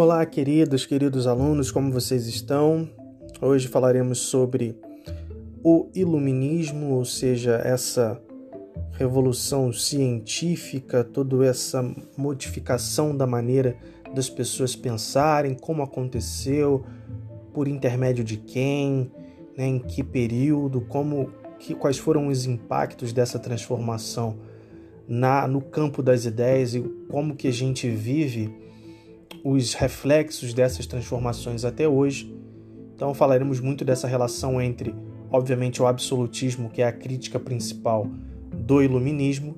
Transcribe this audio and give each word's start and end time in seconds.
Olá, 0.00 0.24
queridos, 0.24 0.86
queridos 0.86 1.26
alunos, 1.26 1.72
como 1.72 1.90
vocês 1.90 2.28
estão? 2.28 2.88
Hoje 3.42 3.66
falaremos 3.66 4.20
sobre 4.20 4.78
o 5.60 5.88
iluminismo, 5.92 6.94
ou 6.94 7.04
seja, 7.04 7.56
essa 7.64 8.16
revolução 8.92 9.72
científica, 9.72 11.02
toda 11.02 11.44
essa 11.44 11.82
modificação 12.16 13.16
da 13.16 13.26
maneira 13.26 13.76
das 14.14 14.30
pessoas 14.30 14.76
pensarem, 14.76 15.56
como 15.56 15.82
aconteceu, 15.82 16.84
por 17.52 17.66
intermédio 17.66 18.22
de 18.22 18.36
quem, 18.36 19.10
né, 19.56 19.66
em 19.66 19.80
que 19.80 20.04
período, 20.04 20.80
como 20.82 21.32
que, 21.58 21.74
quais 21.74 21.98
foram 21.98 22.28
os 22.28 22.46
impactos 22.46 23.12
dessa 23.12 23.40
transformação 23.40 24.36
na, 25.08 25.48
no 25.48 25.60
campo 25.60 26.04
das 26.04 26.24
ideias 26.24 26.72
e 26.76 26.82
como 27.08 27.34
que 27.34 27.48
a 27.48 27.52
gente 27.52 27.90
vive 27.90 28.67
os 29.44 29.74
reflexos 29.74 30.52
dessas 30.52 30.86
transformações 30.86 31.64
até 31.64 31.88
hoje. 31.88 32.34
Então 32.94 33.14
falaremos 33.14 33.60
muito 33.60 33.84
dessa 33.84 34.08
relação 34.08 34.60
entre, 34.60 34.94
obviamente, 35.30 35.80
o 35.80 35.86
absolutismo, 35.86 36.68
que 36.68 36.82
é 36.82 36.86
a 36.86 36.92
crítica 36.92 37.38
principal 37.38 38.06
do 38.52 38.82
iluminismo. 38.82 39.56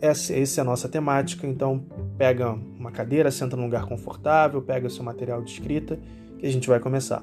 Essa, 0.00 0.34
essa 0.34 0.60
é 0.60 0.62
a 0.62 0.64
nossa 0.64 0.88
temática, 0.88 1.46
então 1.46 1.84
pega 2.18 2.52
uma 2.52 2.90
cadeira, 2.90 3.30
senta 3.30 3.56
num 3.56 3.64
lugar 3.64 3.86
confortável, 3.86 4.60
pega 4.60 4.86
o 4.86 4.90
seu 4.90 5.02
material 5.02 5.42
de 5.42 5.52
escrita 5.52 5.98
que 6.38 6.46
a 6.46 6.50
gente 6.50 6.68
vai 6.68 6.80
começar. 6.80 7.22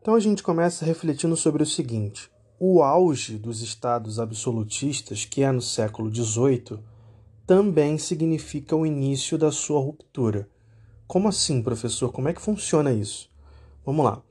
Então 0.00 0.14
a 0.14 0.20
gente 0.20 0.40
começa 0.42 0.84
refletindo 0.84 1.36
sobre 1.36 1.62
o 1.62 1.66
seguinte: 1.66 2.30
o 2.58 2.82
auge 2.82 3.38
dos 3.38 3.60
estados 3.62 4.18
absolutistas, 4.18 5.24
que 5.24 5.42
é 5.42 5.52
no 5.52 5.60
século 5.60 6.12
XVIII, 6.14 6.78
também 7.46 7.98
significa 7.98 8.74
o 8.74 8.86
início 8.86 9.36
da 9.36 9.52
sua 9.52 9.80
ruptura. 9.80 10.48
Como 11.06 11.28
assim, 11.28 11.62
professor? 11.62 12.12
Como 12.12 12.28
é 12.28 12.32
que 12.32 12.40
funciona 12.40 12.92
isso? 12.92 13.30
Vamos 13.84 14.04
lá. 14.04 14.22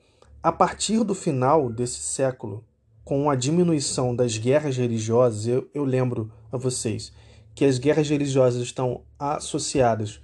A 0.43 0.51
partir 0.51 1.03
do 1.03 1.15
final 1.15 1.71
desse 1.71 2.01
século, 2.01 2.63
com 3.03 3.29
a 3.29 3.35
diminuição 3.35 4.15
das 4.15 4.37
guerras 4.37 4.77
religiosas, 4.77 5.47
eu, 5.47 5.69
eu 5.73 5.85
lembro 5.85 6.31
a 6.51 6.57
vocês 6.57 7.13
que 7.53 7.63
as 7.63 7.77
guerras 7.77 8.09
religiosas 8.09 8.61
estão 8.61 9.01
associadas 9.17 10.19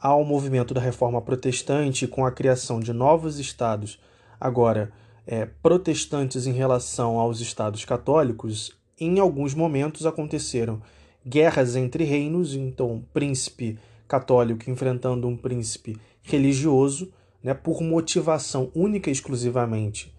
ao 0.00 0.24
movimento 0.24 0.74
da 0.74 0.80
reforma 0.80 1.22
protestante 1.22 2.08
com 2.08 2.26
a 2.26 2.32
criação 2.32 2.80
de 2.80 2.92
novos 2.92 3.38
estados 3.38 4.00
Agora, 4.42 4.90
é, 5.26 5.46
protestantes 5.46 6.46
em 6.46 6.52
relação 6.52 7.18
aos 7.18 7.40
estados 7.40 7.84
católicos, 7.84 8.72
em 8.98 9.18
alguns 9.18 9.54
momentos 9.54 10.06
aconteceram 10.06 10.80
guerras 11.26 11.76
entre 11.76 12.04
reinos, 12.04 12.54
então 12.54 13.04
príncipe 13.12 13.78
católico 14.08 14.70
enfrentando 14.70 15.26
um 15.26 15.36
príncipe 15.36 15.96
religioso, 16.22 17.12
né, 17.42 17.54
por 17.54 17.82
motivação 17.82 18.70
única 18.74 19.10
e 19.10 19.12
exclusivamente 19.12 20.14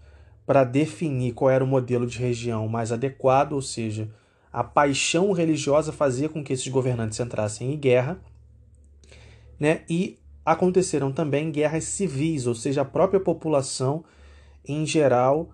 para 0.46 0.64
definir 0.64 1.32
qual 1.32 1.50
era 1.50 1.64
o 1.64 1.66
modelo 1.66 2.06
de 2.06 2.18
região 2.18 2.68
mais 2.68 2.92
adequado, 2.92 3.54
ou 3.54 3.62
seja, 3.62 4.10
a 4.52 4.62
paixão 4.62 5.32
religiosa 5.32 5.90
fazia 5.90 6.28
com 6.28 6.44
que 6.44 6.52
esses 6.52 6.68
governantes 6.68 7.18
entrassem 7.18 7.72
em 7.72 7.78
guerra, 7.78 8.18
né, 9.58 9.82
e 9.88 10.18
aconteceram 10.44 11.10
também 11.10 11.50
guerras 11.50 11.84
civis, 11.84 12.46
ou 12.46 12.54
seja, 12.54 12.82
a 12.82 12.84
própria 12.84 13.20
população, 13.20 14.04
em 14.66 14.86
geral, 14.86 15.50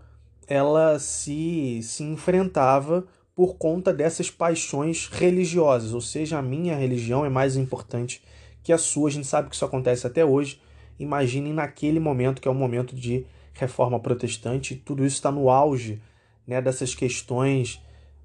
ela 0.47 0.99
se, 0.99 1.81
se 1.83 2.03
enfrentava 2.03 3.07
por 3.35 3.57
conta 3.57 3.93
dessas 3.93 4.31
paixões 4.31 5.09
religiosas, 5.09 5.95
ou 5.95 6.01
seja, 6.01 6.39
a 6.39 6.43
minha 6.43 6.77
religião 6.77 7.25
é 7.25 7.29
mais 7.29 7.57
importante 7.57 8.23
que 8.63 8.73
a 8.73 8.79
sua. 8.79 9.09
A 9.09 9.13
gente 9.13 9.27
sabe 9.27 9.49
que 9.49 9.55
isso 9.55 9.65
acontece 9.65 10.07
até 10.07 10.25
hoje. 10.25 10.61
Imaginem 10.99 11.53
naquele 11.53 11.99
momento, 11.99 12.41
que 12.43 12.49
é 12.49 12.51
o 12.51 12.55
momento 12.55 12.95
de 12.95 13.25
reforma 13.55 13.99
protestante, 13.99 14.75
tudo 14.75 15.05
isso 15.05 15.17
está 15.17 15.31
no 15.31 15.49
auge 15.49 16.01
né, 16.47 16.61
dessas 16.61 16.95
questões 16.95 17.83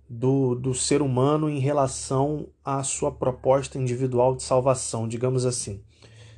do, 0.09 0.55
do 0.55 0.73
ser 0.73 1.01
humano 1.01 1.49
em 1.49 1.59
relação 1.59 2.47
à 2.63 2.83
sua 2.83 3.11
proposta 3.11 3.77
individual 3.77 4.35
de 4.35 4.43
salvação, 4.43 5.07
digamos 5.07 5.45
assim. 5.45 5.81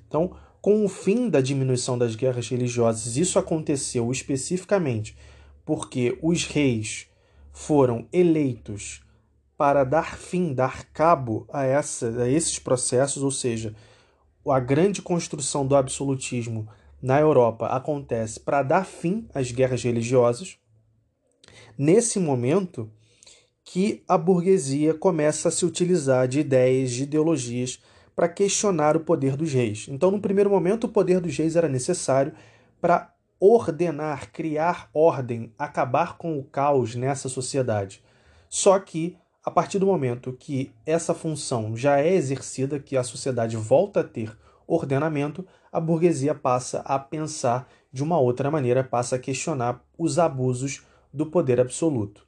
Então, 0.07 0.35
com 0.61 0.83
o 0.83 0.89
fim 0.89 1.29
da 1.29 1.41
diminuição 1.41 1.97
das 1.97 2.15
guerras 2.15 2.49
religiosas, 2.49 3.17
isso 3.17 3.39
aconteceu 3.39 4.11
especificamente 4.11 5.15
porque 5.65 6.17
os 6.21 6.45
reis 6.45 7.07
foram 7.51 8.07
eleitos 8.13 9.03
para 9.57 9.83
dar 9.83 10.17
fim, 10.17 10.53
dar 10.53 10.85
cabo 10.91 11.45
a, 11.51 11.65
essa, 11.65 12.23
a 12.23 12.29
esses 12.29 12.59
processos, 12.59 13.23
ou 13.23 13.31
seja, 13.31 13.75
a 14.45 14.59
grande 14.59 15.01
construção 15.01 15.65
do 15.65 15.75
absolutismo 15.75 16.69
na 17.01 17.19
Europa 17.19 17.67
acontece 17.67 18.39
para 18.39 18.63
dar 18.63 18.85
fim 18.85 19.27
às 19.33 19.51
guerras 19.51 19.83
religiosas. 19.83 20.57
Nesse 21.77 22.19
momento 22.19 22.89
que 23.63 24.03
a 24.07 24.17
burguesia 24.17 24.93
começa 24.93 25.49
a 25.49 25.51
se 25.51 25.65
utilizar 25.65 26.27
de 26.27 26.39
ideias, 26.39 26.91
de 26.91 27.03
ideologias 27.03 27.81
para 28.17 28.27
questionar 28.27 28.97
o 28.97 29.01
poder 29.01 29.37
dos 29.37 29.53
reis. 29.53 29.85
Então, 29.87 30.09
no 30.09 30.19
primeiro 30.19 30.49
momento, 30.49 30.85
o 30.85 30.89
poder 30.89 31.19
dos 31.19 31.37
reis 31.37 31.55
era 31.55 31.69
necessário 31.69 32.33
para 32.81 33.13
ordenar, 33.39 34.31
criar 34.31 34.89
ordem, 34.91 35.53
acabar 35.55 36.17
com 36.17 36.39
o 36.39 36.43
caos 36.43 36.95
nessa 36.95 37.29
sociedade. 37.29 38.03
Só 38.49 38.79
que, 38.79 39.15
a 39.45 39.51
partir 39.51 39.77
do 39.77 39.85
momento 39.85 40.33
que 40.33 40.71
essa 40.83 41.13
função 41.13 41.77
já 41.77 41.99
é 41.99 42.11
exercida, 42.11 42.79
que 42.79 42.97
a 42.97 43.03
sociedade 43.03 43.55
volta 43.55 43.99
a 43.99 44.03
ter 44.03 44.35
ordenamento, 44.65 45.45
a 45.71 45.79
burguesia 45.79 46.33
passa 46.33 46.79
a 46.79 46.97
pensar 46.97 47.69
de 47.93 48.01
uma 48.01 48.17
outra 48.17 48.49
maneira, 48.49 48.83
passa 48.83 49.17
a 49.17 49.19
questionar 49.19 49.85
os 49.95 50.17
abusos 50.17 50.81
do 51.13 51.27
poder 51.27 51.61
absoluto. 51.61 52.25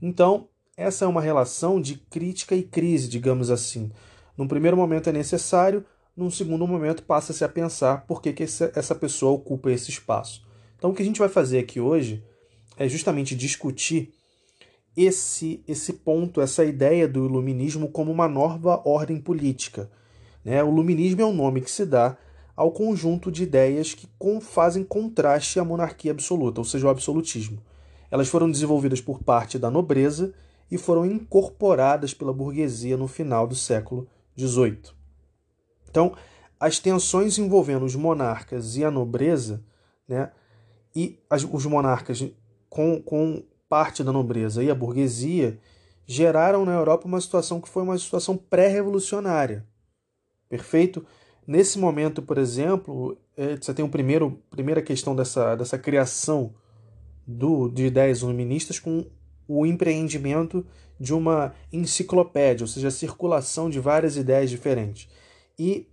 Então, 0.00 0.48
essa 0.78 1.04
é 1.04 1.08
uma 1.08 1.20
relação 1.20 1.78
de 1.78 1.96
crítica 1.96 2.54
e 2.54 2.62
crise, 2.62 3.06
digamos 3.06 3.50
assim. 3.50 3.92
Num 4.36 4.46
primeiro 4.48 4.76
momento 4.76 5.08
é 5.08 5.12
necessário, 5.12 5.84
num 6.16 6.30
segundo 6.30 6.66
momento 6.66 7.02
passa-se 7.02 7.44
a 7.44 7.48
pensar 7.48 8.06
por 8.06 8.20
que, 8.20 8.32
que 8.32 8.42
essa 8.42 8.94
pessoa 8.94 9.32
ocupa 9.32 9.70
esse 9.70 9.90
espaço. 9.90 10.46
Então, 10.76 10.90
o 10.90 10.94
que 10.94 11.02
a 11.02 11.04
gente 11.04 11.18
vai 11.18 11.28
fazer 11.28 11.58
aqui 11.58 11.80
hoje 11.80 12.22
é 12.76 12.88
justamente 12.88 13.34
discutir 13.34 14.12
esse, 14.96 15.62
esse 15.66 15.92
ponto, 15.94 16.40
essa 16.40 16.64
ideia 16.64 17.06
do 17.06 17.26
iluminismo 17.26 17.88
como 17.88 18.10
uma 18.10 18.28
nova 18.28 18.82
ordem 18.84 19.20
política. 19.20 19.90
Né? 20.44 20.62
O 20.62 20.70
iluminismo 20.70 21.22
é 21.22 21.26
um 21.26 21.34
nome 21.34 21.60
que 21.60 21.70
se 21.70 21.84
dá 21.84 22.16
ao 22.54 22.72
conjunto 22.72 23.30
de 23.30 23.42
ideias 23.42 23.92
que 23.92 24.08
fazem 24.40 24.82
contraste 24.82 25.60
à 25.60 25.64
monarquia 25.64 26.12
absoluta, 26.12 26.60
ou 26.60 26.64
seja, 26.64 26.86
o 26.86 26.90
absolutismo. 26.90 27.58
Elas 28.10 28.28
foram 28.28 28.50
desenvolvidas 28.50 29.00
por 29.00 29.22
parte 29.22 29.58
da 29.58 29.70
nobreza 29.70 30.32
e 30.70 30.78
foram 30.78 31.04
incorporadas 31.04 32.14
pela 32.14 32.32
burguesia 32.32 32.96
no 32.96 33.06
final 33.06 33.46
do 33.46 33.54
século 33.54 34.08
18. 34.36 34.94
Então, 35.88 36.14
as 36.60 36.78
tensões 36.78 37.38
envolvendo 37.38 37.84
os 37.84 37.96
monarcas 37.96 38.76
e 38.76 38.84
a 38.84 38.90
nobreza, 38.90 39.64
né, 40.06 40.30
e 40.94 41.18
as, 41.28 41.44
os 41.44 41.66
monarcas 41.66 42.24
com, 42.68 43.02
com 43.02 43.42
parte 43.68 44.04
da 44.04 44.12
nobreza 44.12 44.62
e 44.62 44.70
a 44.70 44.74
burguesia, 44.74 45.58
geraram 46.06 46.64
na 46.64 46.72
Europa 46.72 47.06
uma 47.06 47.20
situação 47.20 47.60
que 47.60 47.68
foi 47.68 47.82
uma 47.82 47.98
situação 47.98 48.36
pré-revolucionária. 48.36 49.66
Perfeito? 50.48 51.04
Nesse 51.46 51.78
momento, 51.78 52.22
por 52.22 52.38
exemplo, 52.38 53.18
é, 53.36 53.56
você 53.56 53.74
tem 53.74 53.84
a 53.84 53.88
primeiro, 53.88 54.42
primeira 54.50 54.80
questão 54.80 55.14
dessa, 55.14 55.56
dessa 55.56 55.78
criação 55.78 56.54
do, 57.26 57.68
de 57.68 57.86
ideias 57.86 58.20
iluministas 58.20 58.78
com 58.78 59.06
o 59.48 59.64
empreendimento 59.64 60.64
de 60.98 61.12
uma 61.12 61.54
enciclopédia, 61.72 62.64
ou 62.64 62.68
seja, 62.68 62.88
a 62.88 62.90
circulação 62.90 63.68
de 63.68 63.78
várias 63.78 64.16
ideias 64.16 64.50
diferentes. 64.50 65.08
E 65.58 65.86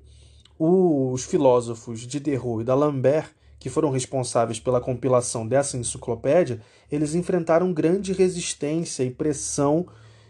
os 0.57 1.23
filósofos 1.23 2.01
de 2.01 2.07
Diderot 2.07 2.61
e 2.61 2.63
d'Alembert, 2.63 3.31
que 3.59 3.69
foram 3.69 3.89
responsáveis 3.89 4.59
pela 4.59 4.81
compilação 4.81 5.47
dessa 5.47 5.77
enciclopédia, 5.77 6.61
eles 6.91 7.15
enfrentaram 7.15 7.73
grande 7.73 8.13
resistência 8.13 9.03
e 9.03 9.11
pressão 9.11 9.87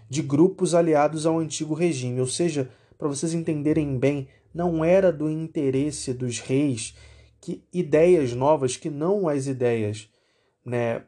de 0.09 0.21
grupos 0.21 0.75
aliados 0.75 1.25
ao 1.25 1.39
antigo 1.39 1.73
regime, 1.73 2.19
ou 2.19 2.27
seja, 2.27 2.69
para 2.97 3.07
vocês 3.07 3.33
entenderem 3.33 3.97
bem, 3.97 4.27
não 4.53 4.85
era 4.85 5.11
do 5.11 5.29
interesse 5.29 6.13
dos 6.13 6.39
reis 6.39 6.95
que 7.41 7.63
ideias 7.73 8.33
novas, 8.33 8.77
que 8.77 8.89
não 8.89 9.27
as 9.27 9.47
ideias 9.47 10.09
né, 10.65 11.03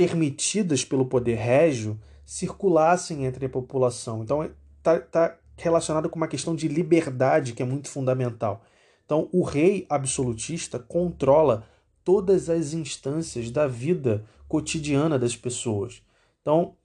permitidas 0.00 0.82
pelo 0.82 1.04
poder 1.04 1.34
régio 1.34 2.00
circulassem 2.24 3.26
entre 3.26 3.44
a 3.44 3.50
população. 3.50 4.22
Então, 4.22 4.42
está 4.78 4.98
tá 4.98 5.36
relacionado 5.58 6.08
com 6.08 6.16
uma 6.16 6.26
questão 6.26 6.56
de 6.56 6.68
liberdade 6.68 7.52
que 7.52 7.62
é 7.62 7.66
muito 7.66 7.90
fundamental. 7.90 8.64
Então, 9.04 9.28
o 9.30 9.42
rei 9.42 9.84
absolutista 9.90 10.78
controla 10.78 11.66
todas 12.02 12.48
as 12.48 12.72
instâncias 12.72 13.50
da 13.50 13.66
vida 13.66 14.24
cotidiana 14.48 15.18
das 15.18 15.36
pessoas. 15.36 16.00
Então, 16.40 16.76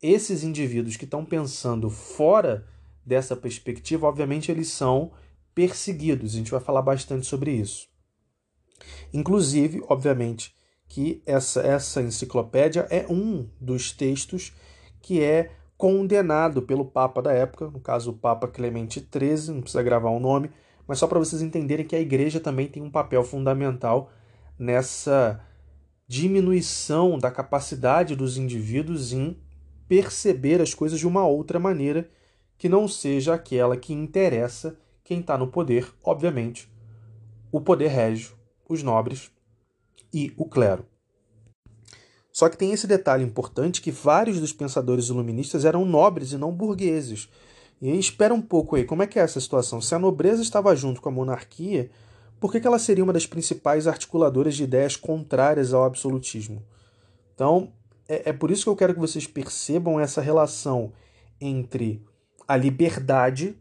esses 0.00 0.42
indivíduos 0.42 0.96
que 0.96 1.04
estão 1.04 1.22
pensando 1.22 1.90
fora 1.90 2.66
dessa 3.04 3.36
perspectiva, 3.36 4.06
obviamente 4.06 4.50
eles 4.50 4.68
são 4.68 5.12
perseguidos. 5.54 6.32
A 6.32 6.38
gente 6.38 6.50
vai 6.50 6.60
falar 6.60 6.80
bastante 6.80 7.26
sobre 7.26 7.50
isso. 7.50 7.88
Inclusive, 9.12 9.82
obviamente, 9.86 10.54
que 10.88 11.22
essa, 11.26 11.60
essa 11.60 12.02
enciclopédia 12.02 12.86
é 12.90 13.06
um 13.08 13.48
dos 13.60 13.92
textos 13.92 14.52
que 15.00 15.22
é 15.22 15.50
condenado 15.76 16.62
pelo 16.62 16.84
Papa 16.84 17.20
da 17.20 17.32
época, 17.32 17.68
no 17.68 17.80
caso 17.80 18.10
o 18.10 18.16
Papa 18.16 18.46
Clemente 18.48 19.00
XIII, 19.00 19.54
não 19.54 19.60
precisa 19.60 19.82
gravar 19.82 20.10
o 20.10 20.20
nome, 20.20 20.50
mas 20.86 20.98
só 20.98 21.06
para 21.06 21.18
vocês 21.18 21.42
entenderem 21.42 21.86
que 21.86 21.96
a 21.96 22.00
igreja 22.00 22.38
também 22.38 22.68
tem 22.68 22.82
um 22.82 22.90
papel 22.90 23.24
fundamental 23.24 24.10
nessa 24.58 25.40
diminuição 26.06 27.18
da 27.18 27.30
capacidade 27.30 28.14
dos 28.14 28.36
indivíduos 28.36 29.12
em 29.12 29.36
perceber 29.88 30.60
as 30.60 30.74
coisas 30.74 30.98
de 30.98 31.06
uma 31.06 31.26
outra 31.26 31.58
maneira 31.58 32.08
que 32.56 32.68
não 32.68 32.86
seja 32.86 33.34
aquela 33.34 33.76
que 33.76 33.92
interessa 33.92 34.78
quem 35.02 35.20
está 35.20 35.36
no 35.36 35.48
poder, 35.48 35.92
obviamente, 36.02 36.70
o 37.50 37.60
poder 37.60 37.88
régio, 37.88 38.34
os 38.68 38.82
nobres 38.82 39.30
e 40.14 40.32
o 40.36 40.44
clero. 40.46 40.86
Só 42.32 42.48
que 42.48 42.56
tem 42.56 42.72
esse 42.72 42.86
detalhe 42.86 43.22
importante 43.22 43.82
que 43.82 43.90
vários 43.90 44.40
dos 44.40 44.52
pensadores 44.52 45.08
iluministas 45.08 45.64
eram 45.64 45.84
nobres 45.84 46.32
e 46.32 46.38
não 46.38 46.52
burgueses. 46.52 47.28
E 47.82 47.98
espera 47.98 48.32
um 48.32 48.40
pouco 48.40 48.76
aí, 48.76 48.84
como 48.84 49.02
é 49.02 49.06
que 49.06 49.18
é 49.18 49.22
essa 49.22 49.40
situação? 49.40 49.80
Se 49.80 49.94
a 49.94 49.98
nobreza 49.98 50.40
estava 50.40 50.74
junto 50.74 51.02
com 51.02 51.08
a 51.08 51.12
monarquia, 51.12 51.90
por 52.40 52.50
que, 52.50 52.60
que 52.60 52.66
ela 52.66 52.78
seria 52.78 53.04
uma 53.04 53.12
das 53.12 53.26
principais 53.26 53.86
articuladoras 53.86 54.56
de 54.56 54.64
ideias 54.64 54.96
contrárias 54.96 55.72
ao 55.72 55.84
absolutismo? 55.84 56.62
Então, 57.34 57.72
é, 58.08 58.30
é 58.30 58.32
por 58.32 58.50
isso 58.50 58.64
que 58.64 58.70
eu 58.70 58.76
quero 58.76 58.94
que 58.94 59.00
vocês 59.00 59.26
percebam 59.26 60.00
essa 60.00 60.20
relação 60.20 60.92
entre 61.40 62.02
a 62.48 62.56
liberdade 62.56 63.56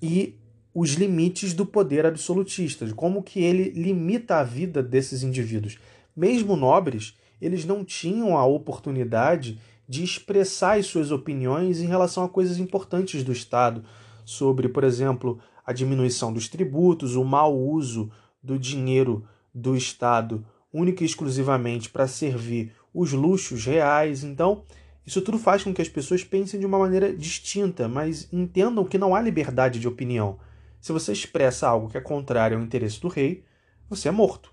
e 0.00 0.37
os 0.80 0.90
limites 0.90 1.54
do 1.54 1.66
poder 1.66 2.06
absolutista, 2.06 2.86
de 2.86 2.94
como 2.94 3.20
que 3.20 3.40
ele 3.40 3.70
limita 3.70 4.36
a 4.36 4.44
vida 4.44 4.80
desses 4.80 5.24
indivíduos. 5.24 5.76
Mesmo 6.16 6.54
nobres, 6.54 7.18
eles 7.40 7.64
não 7.64 7.84
tinham 7.84 8.38
a 8.38 8.46
oportunidade 8.46 9.58
de 9.88 10.04
expressar 10.04 10.78
as 10.78 10.86
suas 10.86 11.10
opiniões 11.10 11.80
em 11.80 11.86
relação 11.86 12.22
a 12.22 12.28
coisas 12.28 12.60
importantes 12.60 13.24
do 13.24 13.32
Estado, 13.32 13.82
sobre, 14.24 14.68
por 14.68 14.84
exemplo, 14.84 15.40
a 15.66 15.72
diminuição 15.72 16.32
dos 16.32 16.46
tributos, 16.46 17.16
o 17.16 17.24
mau 17.24 17.58
uso 17.58 18.08
do 18.40 18.56
dinheiro 18.56 19.26
do 19.52 19.76
Estado 19.76 20.46
única 20.72 21.02
e 21.02 21.06
exclusivamente 21.06 21.90
para 21.90 22.06
servir 22.06 22.70
os 22.94 23.12
luxos 23.12 23.64
reais. 23.64 24.22
Então, 24.22 24.62
isso 25.04 25.20
tudo 25.22 25.38
faz 25.38 25.64
com 25.64 25.74
que 25.74 25.82
as 25.82 25.88
pessoas 25.88 26.22
pensem 26.22 26.60
de 26.60 26.66
uma 26.66 26.78
maneira 26.78 27.12
distinta, 27.12 27.88
mas 27.88 28.28
entendam 28.32 28.84
que 28.84 28.96
não 28.96 29.12
há 29.12 29.20
liberdade 29.20 29.80
de 29.80 29.88
opinião. 29.88 30.38
Se 30.80 30.92
você 30.92 31.12
expressa 31.12 31.68
algo 31.68 31.88
que 31.88 31.98
é 31.98 32.00
contrário 32.00 32.56
ao 32.56 32.62
interesse 32.62 33.00
do 33.00 33.08
rei, 33.08 33.44
você 33.88 34.08
é 34.08 34.12
morto. 34.12 34.52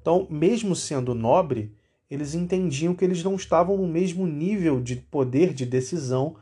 Então, 0.00 0.26
mesmo 0.30 0.76
sendo 0.76 1.14
nobre, 1.14 1.74
eles 2.10 2.34
entendiam 2.34 2.94
que 2.94 3.04
eles 3.04 3.24
não 3.24 3.34
estavam 3.34 3.76
no 3.76 3.88
mesmo 3.88 4.26
nível 4.26 4.80
de 4.80 4.96
poder 4.96 5.52
de 5.52 5.66
decisão 5.66 6.36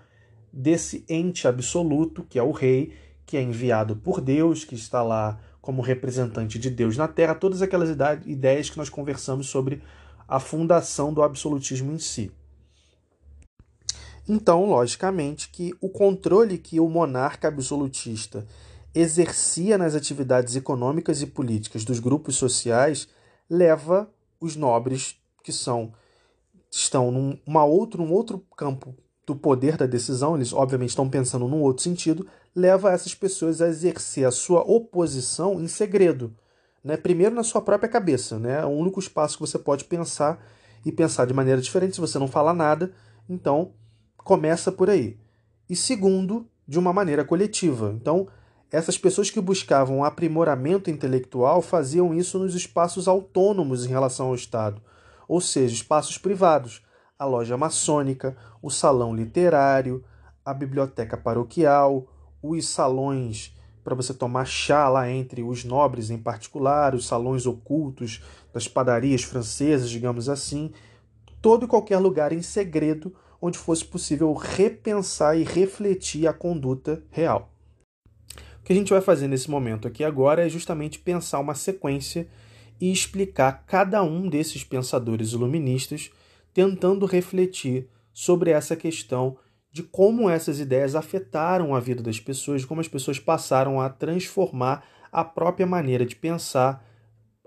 desse 0.53 1.05
ente 1.09 1.49
absoluto, 1.49 2.25
que 2.29 2.39
é 2.39 2.43
o 2.43 2.53
rei, 2.53 2.93
que 3.25 3.37
é 3.37 3.43
enviado 3.43 3.97
por 3.97 4.21
Deus, 4.21 4.65
que 4.65 4.75
está 4.75 5.03
lá 5.03 5.41
como 5.61 5.81
representante 5.81 6.59
de 6.59 6.69
Deus 6.69 6.97
na 6.97 7.09
Terra, 7.09 7.35
todas 7.35 7.63
aquelas 7.63 7.89
ideias 8.27 8.69
que 8.69 8.77
nós 8.77 8.91
conversamos 8.91 9.47
sobre 9.47 9.83
a 10.29 10.39
fundação 10.39 11.13
do 11.13 11.23
absolutismo 11.23 11.91
em 11.91 11.99
si. 11.99 12.31
Então, 14.29 14.67
logicamente, 14.67 15.49
que 15.49 15.73
o 15.81 15.89
controle 15.89 16.59
que 16.59 16.81
o 16.81 16.89
monarca 16.89 17.49
absolutista 17.49 18.47
exercia 18.95 19.77
nas 19.77 19.95
atividades 19.95 20.55
econômicas 20.55 21.21
e 21.21 21.27
políticas 21.27 21.85
dos 21.85 21.99
grupos 21.99 22.37
sociais 22.37 23.09
leva 23.51 24.09
os 24.41 24.57
nobres 24.57 25.17
que 25.43 25.53
são 25.53 25.93
estão 26.71 27.11
num 27.11 27.39
uma 27.47 27.65
outro, 27.65 28.03
um 28.03 28.13
outro 28.13 28.45
campo 28.57 28.95
do 29.27 29.35
poder 29.35 29.77
da 29.77 29.87
decisão, 29.87 30.35
eles 30.37 30.53
obviamente 30.53 30.91
estão 30.91 31.09
pensando 31.09 31.49
num 31.49 31.63
outro 31.63 31.83
sentido, 31.83 32.27
leva 32.55 32.93
essas 32.93 33.15
pessoas 33.15 33.61
a 33.61 33.69
exercer 33.69 34.27
a 34.27 34.31
sua 34.31 34.61
oposição 34.61 35.61
em 35.61 35.69
segredo. 35.69 36.35
Né? 36.83 36.97
Primeiro 36.97 37.35
na 37.35 37.43
sua 37.43 37.63
própria 37.63 37.89
cabeça. 37.89 38.39
Né? 38.39 38.61
É 38.61 38.65
o 38.65 38.71
único 38.71 39.01
espaço 39.01 39.37
que 39.37 39.41
você 39.41 39.59
pode 39.59 39.85
pensar 39.85 40.45
e 40.85 40.93
pensar 40.93 41.27
de 41.27 41.33
maneira 41.33 41.61
diferente 41.61 41.95
se 41.95 42.01
você 42.01 42.19
não 42.19 42.29
fala 42.29 42.53
nada. 42.53 42.93
Então, 43.29 43.73
começa 44.19 44.71
por 44.71 44.91
aí. 44.91 45.17
E 45.71 45.75
segundo, 45.75 46.47
de 46.69 46.79
uma 46.79 46.93
maneira 46.93 47.25
coletiva. 47.25 47.95
Então, 47.99 48.29
essas 48.75 48.99
pessoas 48.99 49.31
que 49.31 49.41
buscavam 49.41 50.05
aprimoramento 50.05 50.91
intelectual 50.91 51.63
faziam 51.63 52.15
isso 52.15 52.39
nos 52.39 52.55
espaços 52.55 53.07
autônomos 53.07 53.85
em 53.85 53.89
relação 53.89 54.29
ao 54.29 54.35
Estado 54.35 54.83
ou 55.29 55.41
seja, 55.41 55.75
espaços 55.75 56.19
privados, 56.19 56.83
a 57.19 57.25
loja 57.25 57.57
maçônica, 57.57 58.37
o 58.63 58.71
salão 58.71 59.15
literário, 59.15 60.05
a 60.45 60.53
biblioteca 60.53 61.17
paroquial, 61.17 62.07
os 62.43 62.69
salões 62.69 63.55
para 63.83 63.95
você 63.95 64.15
tomar 64.15 64.47
chá 64.47 64.89
lá 64.89 65.11
entre 65.11 65.43
os 65.43 65.63
nobres 65.63 66.11
em 66.11 66.19
particular, 66.19 66.95
os 66.95 67.07
salões 67.07 67.47
ocultos 67.47 68.23
das 68.53 68.67
padarias 68.67 69.23
francesas, 69.23 69.91
digamos 69.91 70.29
assim, 70.29 70.73
todo 71.43 71.67
e 71.67 71.69
qualquer 71.69 71.99
lugar 71.99 72.33
em 72.33 72.41
segredo 72.41 73.15
onde 73.41 73.59
fosse 73.59 73.85
possível 73.85 74.33
repensar 74.33 75.37
e 75.37 75.45
refletir 75.45 76.27
a 76.27 76.33
conduta 76.33 77.03
real. 77.11 77.54
O 78.65 78.67
que 78.67 78.73
a 78.73 78.77
gente 78.77 78.95
vai 78.95 79.03
fazer 79.03 79.29
nesse 79.29 79.51
momento 79.51 79.87
aqui 79.87 80.03
agora 80.03 80.47
é 80.47 80.49
justamente 80.49 80.99
pensar 80.99 81.39
uma 81.39 81.55
sequência 81.55 82.27
e 82.81 82.91
explicar 82.91 83.63
cada 83.67 84.03
um 84.03 84.27
desses 84.27 84.65
pensadores 84.65 85.33
iluministas, 85.33 86.11
tentando 86.55 87.05
refletir 87.05 87.91
sobre 88.11 88.53
essa 88.53 88.75
questão 88.75 89.37
de 89.71 89.83
como 89.83 90.31
essas 90.31 90.61
ideias 90.61 90.95
afetaram 90.95 91.75
a 91.75 91.79
vida 91.79 92.03
das 92.03 92.19
pessoas, 92.19 92.65
como 92.65 92.81
as 92.81 92.89
pessoas 92.89 93.19
passaram 93.19 93.83
a 93.83 93.91
transformar 93.91 94.83
a 95.13 95.23
própria 95.23 95.67
maneira 95.67 96.07
de 96.07 96.17
pensar 96.17 96.83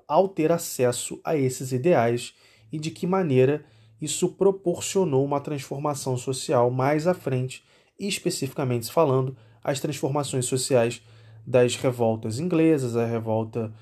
ao 0.08 0.30
ter 0.30 0.52
acesso 0.52 1.20
a 1.24 1.36
esses 1.36 1.72
ideais 1.72 2.36
e 2.72 2.78
de 2.78 2.92
que 2.92 3.08
maneira 3.08 3.66
isso 4.00 4.30
proporcionou 4.34 5.26
uma 5.26 5.42
transformação 5.42 6.16
social 6.16 6.70
mais 6.70 7.08
à 7.08 7.16
frente, 7.16 7.66
especificamente 8.00 8.92
falando, 8.92 9.36
as 9.68 9.82
transformações 9.82 10.46
sociais 10.46 11.02
das 11.46 11.76
revoltas 11.76 12.40
inglesas, 12.40 12.96
a 12.96 13.06
revolta 13.06 13.74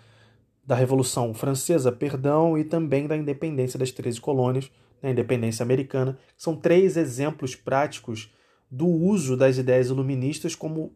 da 0.66 0.74
Revolução 0.74 1.32
Francesa, 1.32 1.92
perdão, 1.92 2.58
e 2.58 2.64
também 2.64 3.06
da 3.06 3.16
independência 3.16 3.78
das 3.78 3.92
13 3.92 4.20
colônias, 4.20 4.72
né, 5.00 5.12
independência 5.12 5.62
americana. 5.62 6.18
São 6.36 6.56
três 6.56 6.98
exemplos 6.98 7.56
práticos 7.56 8.34
do 8.70 8.88
uso 8.88 9.38
das 9.38 9.60
ideias 9.60 9.90
iluministas 9.90 10.56
como 10.56 10.92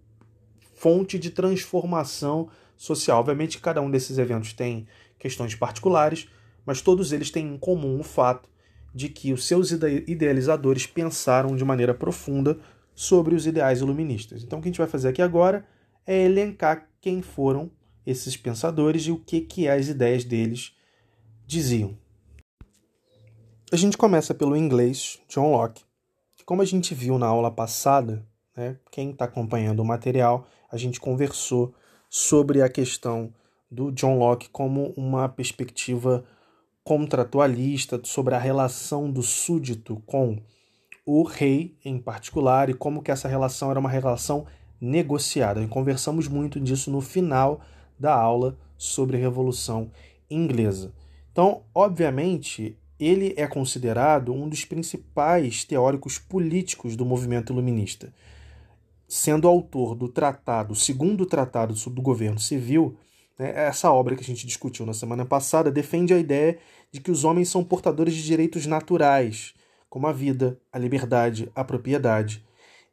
fonte 0.73 1.19
de 1.19 1.29
transformação 1.29 2.49
social. 2.75 3.19
Obviamente, 3.19 3.59
cada 3.59 3.81
um 3.83 3.91
desses 3.91 4.17
eventos 4.17 4.53
tem 4.53 4.87
questões 5.19 5.53
particulares, 5.53 6.27
mas 6.65 6.81
todos 6.81 7.11
eles 7.11 7.29
têm 7.29 7.45
em 7.53 7.57
comum 7.59 7.99
o 7.99 8.03
fato 8.03 8.49
de 8.91 9.07
que 9.07 9.31
os 9.33 9.45
seus 9.45 9.69
idealizadores 9.69 10.87
pensaram 10.87 11.55
de 11.55 11.63
maneira 11.63 11.93
profunda 11.93 12.57
sobre 12.99 13.33
os 13.33 13.47
ideais 13.47 13.79
iluministas. 13.79 14.43
Então, 14.43 14.59
o 14.59 14.61
que 14.61 14.67
a 14.67 14.71
gente 14.71 14.77
vai 14.77 14.87
fazer 14.87 15.07
aqui 15.07 15.21
agora 15.21 15.65
é 16.05 16.25
elencar 16.25 16.89
quem 16.99 17.21
foram 17.21 17.71
esses 18.05 18.35
pensadores 18.35 19.03
e 19.03 19.11
o 19.11 19.17
que, 19.17 19.39
que 19.39 19.69
as 19.69 19.87
ideias 19.87 20.25
deles 20.25 20.75
diziam. 21.47 21.97
A 23.71 23.77
gente 23.77 23.97
começa 23.97 24.33
pelo 24.33 24.53
inglês, 24.53 25.17
John 25.29 25.49
Locke. 25.49 25.85
Como 26.45 26.61
a 26.61 26.65
gente 26.65 26.93
viu 26.93 27.17
na 27.17 27.25
aula 27.25 27.49
passada, 27.49 28.27
né, 28.53 28.75
quem 28.91 29.11
está 29.11 29.23
acompanhando 29.23 29.79
o 29.79 29.85
material, 29.85 30.45
a 30.69 30.75
gente 30.75 30.99
conversou 30.99 31.73
sobre 32.09 32.61
a 32.61 32.67
questão 32.67 33.33
do 33.71 33.93
John 33.93 34.17
Locke 34.17 34.49
como 34.49 34.93
uma 34.97 35.29
perspectiva 35.29 36.25
contratualista 36.83 38.01
sobre 38.03 38.35
a 38.35 38.39
relação 38.39 39.09
do 39.09 39.23
súdito 39.23 40.03
com 40.05 40.43
o 41.11 41.23
rei 41.23 41.75
em 41.83 41.97
particular 41.97 42.69
e 42.69 42.73
como 42.75 43.01
que 43.01 43.09
essa 43.09 43.27
relação 43.27 43.71
era 43.71 43.79
uma 43.79 43.89
relação 43.89 44.45
negociada. 44.79 45.59
E 45.59 45.67
conversamos 45.67 46.27
muito 46.27 46.59
disso 46.59 46.91
no 46.91 47.01
final 47.01 47.61
da 47.99 48.13
aula 48.13 48.55
sobre 48.77 49.17
a 49.17 49.19
Revolução 49.19 49.89
Inglesa. 50.29 50.93
Então, 51.31 51.63
obviamente, 51.73 52.77
ele 52.99 53.33
é 53.37 53.47
considerado 53.47 54.31
um 54.31 54.47
dos 54.47 54.65
principais 54.65 55.63
teóricos 55.63 56.19
políticos 56.19 56.95
do 56.95 57.03
movimento 57.03 57.51
iluminista. 57.51 58.13
Sendo 59.07 59.47
autor 59.47 59.95
do 59.95 60.07
tratado, 60.07 60.75
segundo 60.75 61.25
tratado 61.25 61.75
sobre 61.75 62.01
o 62.01 62.03
governo 62.03 62.39
civil, 62.39 62.95
né, 63.39 63.51
essa 63.55 63.91
obra 63.91 64.15
que 64.15 64.21
a 64.21 64.27
gente 64.27 64.45
discutiu 64.45 64.85
na 64.85 64.93
semana 64.93 65.25
passada 65.25 65.71
defende 65.71 66.13
a 66.13 66.19
ideia 66.19 66.59
de 66.91 67.01
que 67.01 67.09
os 67.09 67.23
homens 67.23 67.49
são 67.49 67.63
portadores 67.63 68.13
de 68.13 68.23
direitos 68.23 68.67
naturais, 68.67 69.55
como 69.89 70.07
a 70.07 70.13
vida, 70.13 70.59
a 70.71 70.77
liberdade, 70.77 71.51
a 71.55 71.63
propriedade, 71.63 72.45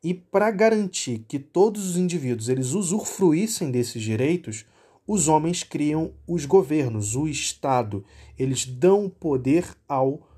E 0.03 0.15
para 0.15 0.50
garantir 0.50 1.25
que 1.26 1.38
todos 1.38 1.91
os 1.91 1.97
indivíduos 1.97 2.49
eles 2.49 2.73
usufruíssem 2.73 3.73
desses 3.73 4.00
direitos, 4.00 4.65
os 5.07 5.26
homens 5.26 5.62
criam 5.62 6.12
os 6.29 6.45
governos, 6.45 7.17
o 7.17 7.26
Estado. 7.26 8.05
Eles 8.38 8.67
dão 8.67 9.09
poder 9.09 9.67
ao 9.88 10.29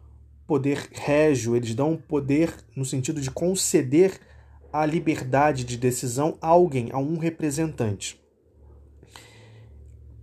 poder 0.46 0.88
régio, 0.92 1.54
eles 1.54 1.74
dão 1.74 1.96
poder 1.96 2.54
no 2.74 2.84
sentido 2.84 3.20
de 3.20 3.30
conceder 3.30 4.18
a 4.72 4.86
liberdade 4.86 5.64
de 5.64 5.76
decisão 5.76 6.38
a 6.40 6.48
alguém, 6.48 6.88
a 6.92 6.98
um 6.98 7.18
representante. 7.18 8.18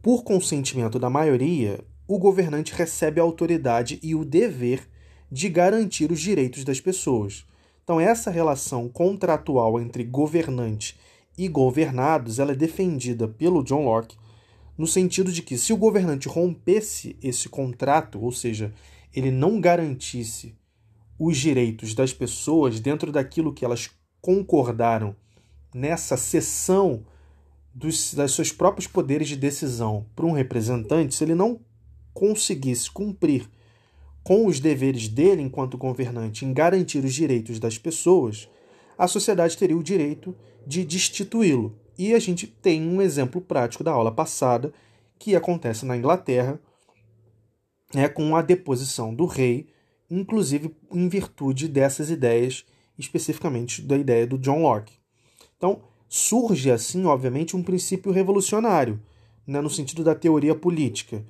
Por 0.02 0.24
consentimento 0.24 0.98
da 0.98 1.10
maioria, 1.10 1.84
o 2.08 2.18
governante 2.18 2.74
recebe 2.74 3.20
a 3.20 3.24
autoridade 3.24 4.00
e 4.02 4.16
o 4.16 4.24
dever 4.24 4.88
de 5.32 5.50
garantir 5.50 6.12
os 6.12 6.20
direitos 6.20 6.64
das 6.64 6.80
pessoas. 6.80 7.46
Então, 7.84 8.00
essa 8.00 8.32
relação 8.32 8.90
contratual 8.90 9.80
entre 9.80 10.04
governante 10.04 10.98
e 11.38 11.48
governados 11.48 12.40
ela 12.40 12.54
é 12.54 12.56
defendida 12.56 13.28
pelo 13.28 13.64
John 13.64 13.86
Locke 13.86 14.18
no 14.78 14.88
sentido 14.88 15.32
de 15.32 15.42
que 15.42 15.58
se 15.58 15.72
o 15.72 15.78
governante 15.78 16.28
rompesse 16.28 17.16
esse 17.22 17.48
contrato, 17.48 18.20
ou 18.22 18.32
seja, 18.32 18.74
ele 19.14 19.32
não 19.32 19.62
garantisse 19.62 20.54
os 21.18 21.38
direitos 21.38 21.94
das 21.94 22.12
pessoas 22.12 22.80
dentro 22.80 23.12
daquilo 23.12 23.54
que 23.54 23.64
elas 23.64 23.90
concordaram 24.20 25.16
nessa 25.74 26.18
cessão 26.18 27.06
dos, 27.74 28.14
dos 28.14 28.36
seus 28.36 28.52
próprios 28.52 28.88
poderes 28.88 29.28
de 29.28 29.36
decisão 29.36 30.06
para 30.16 30.26
um 30.26 30.32
representante, 30.32 31.16
se 31.16 31.24
ele 31.24 31.36
não 31.36 31.60
conseguisse 32.14 32.90
cumprir 32.92 33.50
com 34.26 34.48
os 34.48 34.60
deveres 34.60 35.08
dele 35.08 35.44
enquanto 35.44 35.78
governante 35.78 36.46
em 36.46 36.52
garantir 36.52 37.06
os 37.06 37.14
direitos 37.14 37.60
das 37.60 37.78
pessoas, 37.78 38.50
a 38.98 39.08
sociedade 39.08 39.56
teria 39.56 39.78
o 39.78 39.84
direito 39.84 40.36
de 40.66 40.84
destituí-lo. 40.84 41.78
E 41.96 42.12
a 42.12 42.18
gente 42.18 42.48
tem 42.48 42.82
um 42.82 43.04
exemplo 43.04 43.40
prático 43.40 43.84
da 43.84 43.92
aula 43.92 44.12
passada 44.12 44.74
que 45.20 45.36
acontece 45.36 45.86
na 45.86 45.96
Inglaterra, 45.96 46.60
né, 47.94 48.10
com 48.10 48.36
a 48.36 48.42
deposição 48.42 49.14
do 49.14 49.28
rei, 49.28 49.68
inclusive 50.10 50.76
em 50.92 51.08
virtude 51.08 51.68
dessas 51.68 52.10
ideias, 52.10 52.66
especificamente 52.98 53.80
da 53.84 53.96
ideia 53.96 54.26
do 54.26 54.40
John 54.40 54.64
Locke. 54.64 54.94
Então, 55.56 55.84
surge 56.10 56.72
assim, 56.72 57.06
obviamente, 57.06 57.56
um 57.56 57.62
princípio 57.62 58.12
revolucionário, 58.12 59.00
né, 59.46 59.62
no 59.62 59.70
sentido 59.70 60.04
da 60.04 60.16
teoria 60.16 60.56
política, 60.56 61.24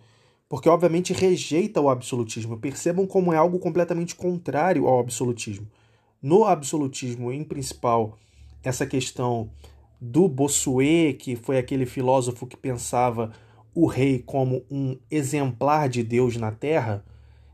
porque 0.48 0.70
obviamente 0.70 1.14
rejeita 1.14 1.82
o 1.82 1.90
absolutismo. 1.90 2.58
Percebam 2.58 3.08
como 3.08 3.34
é 3.34 3.38
algo 3.38 3.60
completamente 3.60 4.16
contrário 4.16 4.88
ao 4.88 5.00
absolutismo. 5.00 5.68
No 6.22 6.46
absolutismo, 6.46 7.32
em 7.32 7.44
principal, 7.44 8.18
essa 8.64 8.86
questão 8.86 9.50
do 10.00 10.28
Bossuet, 10.28 11.14
que 11.14 11.36
foi 11.36 11.58
aquele 11.58 11.86
filósofo 11.86 12.46
que 12.46 12.58
pensava 12.58 13.32
o 13.74 13.88
rei 13.88 14.20
como 14.20 14.64
um 14.70 14.98
exemplar 15.10 15.90
de 15.90 16.04
Deus 16.04 16.38
na 16.38 16.52
terra, 16.52 17.04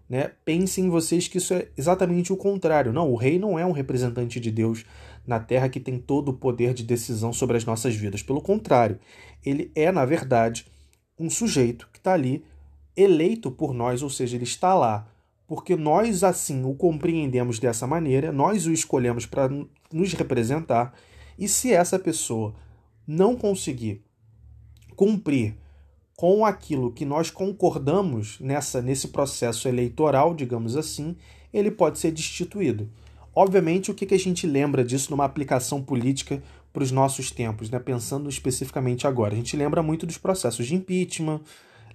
né? 0.08 0.32
Pensem 0.44 0.90
vocês 0.90 1.28
que 1.28 1.38
isso 1.38 1.54
é 1.54 1.70
exatamente 1.78 2.34
o 2.34 2.38
contrário. 2.38 2.92
Não, 2.92 3.10
o 3.10 3.16
rei 3.16 3.40
não 3.40 3.58
é 3.58 3.66
um 3.66 3.72
representante 3.72 4.40
de 4.40 4.52
Deus 4.52 4.86
na 5.26 5.40
terra 5.40 5.70
que 5.70 5.80
tem 5.80 5.98
todo 5.98 6.30
o 6.30 6.34
poder 6.34 6.74
de 6.74 6.84
decisão 6.84 7.32
sobre 7.32 7.56
as 7.56 7.64
nossas 7.64 7.96
vidas. 7.96 8.22
Pelo 8.22 8.42
contrário, 8.42 9.00
ele 9.46 9.72
é, 9.74 9.92
na 9.92 10.04
verdade, 10.04 10.66
um 11.18 11.30
sujeito 11.30 11.88
que 11.94 11.98
está 11.98 12.14
ali 12.14 12.44
eleito 12.96 13.52
por 13.52 13.74
nós, 13.74 14.02
ou 14.02 14.10
seja, 14.10 14.36
ele 14.36 14.44
está 14.44 14.74
lá 14.74 15.08
porque 15.52 15.76
nós 15.76 16.24
assim 16.24 16.64
o 16.64 16.74
compreendemos 16.74 17.60
dessa 17.60 17.86
maneira, 17.86 18.32
nós 18.32 18.66
o 18.68 18.72
escolhemos 18.72 19.26
para 19.26 19.50
nos 19.92 20.14
representar 20.14 20.94
e 21.38 21.46
se 21.46 21.74
essa 21.74 22.00
pessoa 22.00 22.56
não 23.06 23.36
conseguir 23.36 24.02
cumprir 24.96 25.58
com 26.16 26.46
aquilo 26.46 26.94
que 26.94 27.04
nós 27.04 27.30
concordamos 27.30 28.40
nessa 28.40 28.82
nesse 28.82 29.10
processo 29.10 29.68
eleitoral, 29.68 30.34
digamos 30.34 30.78
assim, 30.78 31.18
ele 31.54 31.70
pode 31.70 32.00
ser 32.00 32.12
destituído. 32.12 32.90
Obviamente, 33.36 33.92
o 33.92 33.94
que, 33.94 34.14
a 34.14 34.20
gente 34.20 34.48
lembra 34.48 34.86
disso 34.86 35.12
numa 35.12 35.26
aplicação 35.26 35.82
política 35.82 36.42
para 36.72 36.84
os 36.84 36.92
nossos 36.92 37.32
tempos, 37.32 37.70
né? 37.70 37.80
pensando 37.80 38.30
especificamente 38.30 39.08
agora? 39.08 39.34
A 39.34 39.38
gente 39.38 39.58
lembra 39.58 39.84
muito 39.84 40.06
dos 40.06 40.18
processos 40.18 40.66
de 40.66 40.76
impeachment, 40.76 41.42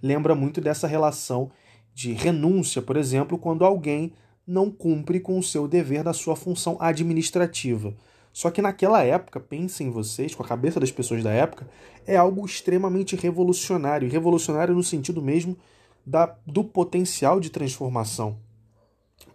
lembra 0.03 0.35
muito 0.35 0.61
dessa 0.61 0.87
relação 0.87 1.51
de 1.95 2.13
renúncia, 2.13 2.83
por 2.83 2.97
exemplo, 2.97 3.39
quando 3.39 3.65
alguém 3.65 4.13
não 4.47 4.71
cumpre 4.71 5.19
com 5.19 5.39
o 5.39 5.43
seu 5.43 5.67
dever 5.67 6.05
da 6.05 6.13
sua 6.13 6.37
função 6.37 6.77
administrativa. 6.79 7.95
Só 8.33 8.51
que 8.51 8.61
naquela 8.61 9.03
época, 9.03 9.41
pensem 9.41 9.91
vocês, 9.91 10.35
com 10.35 10.43
a 10.43 10.47
cabeça 10.47 10.79
das 10.79 10.93
pessoas 10.93 11.23
da 11.23 11.31
época, 11.31 11.67
é 12.07 12.17
algo 12.17 12.45
extremamente 12.45 13.17
revolucionário. 13.17 14.11
Revolucionário 14.11 14.75
no 14.75 14.85
sentido 14.85 15.23
mesmo 15.23 15.57
da, 16.05 16.37
do 16.47 16.63
potencial 16.63 17.41
de 17.41 17.49
transformação. 17.49 18.39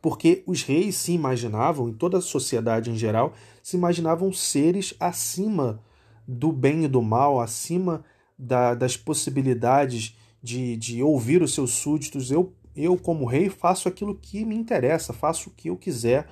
Porque 0.02 0.44
os 0.46 0.62
reis 0.62 0.96
se 0.96 1.14
imaginavam, 1.14 1.90
e 1.90 1.94
toda 1.94 2.20
a 2.20 2.22
sociedade 2.22 2.92
em 2.92 2.96
geral, 2.96 3.34
se 3.64 3.76
imaginavam 3.76 4.32
seres 4.32 4.94
acima 5.00 5.80
do 6.28 6.52
bem 6.52 6.86
e 6.86 6.88
do 6.88 7.02
mal, 7.02 7.42
acima 7.42 8.06
da, 8.38 8.76
das 8.76 8.96
possibilidades 8.96 10.16
de, 10.42 10.76
de 10.78 11.04
ouvir 11.04 11.42
os 11.42 11.54
seus 11.54 11.72
súditos. 11.72 12.32
Eu, 12.32 12.54
eu, 12.76 12.98
como 12.98 13.26
rei, 13.26 13.50
faço 13.50 13.88
aquilo 13.88 14.16
que 14.16 14.44
me 14.46 14.56
interessa, 14.56 15.14
faço 15.14 15.50
o 15.50 15.54
que 15.54 15.70
eu 15.70 15.78
quiser 15.78 16.28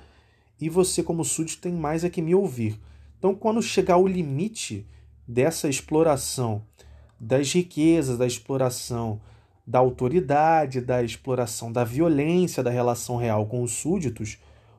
e 0.60 0.68
você, 0.68 1.02
como 1.02 1.24
súdito, 1.24 1.62
tem 1.62 1.72
mais 1.72 2.04
é 2.04 2.10
que 2.10 2.20
me 2.20 2.34
ouvir. 2.34 2.78
Então, 3.18 3.34
quando 3.34 3.62
chegar 3.62 3.96
o 3.96 4.06
limite 4.06 4.86
dessa 5.26 5.68
exploração 5.68 6.62
das 7.18 7.52
riquezas, 7.52 8.18
da 8.18 8.26
exploração 8.26 9.20
da 9.66 9.78
autoridade, 9.78 10.80
da 10.80 11.02
exploração 11.02 11.70
da 11.70 11.84
violência 11.84 12.62
da 12.62 12.70
relação 12.70 13.16
real 13.16 13.46
com 13.46 13.62
os 13.62 13.72
súditos, 13.72 14.38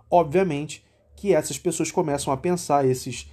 obviamente 0.09 0.83
que 1.15 1.33
essas 1.33 1.57
pessoas 1.57 1.91
começam 1.91 2.33
a 2.33 2.38
pensar, 2.38 2.85
esses 2.85 3.31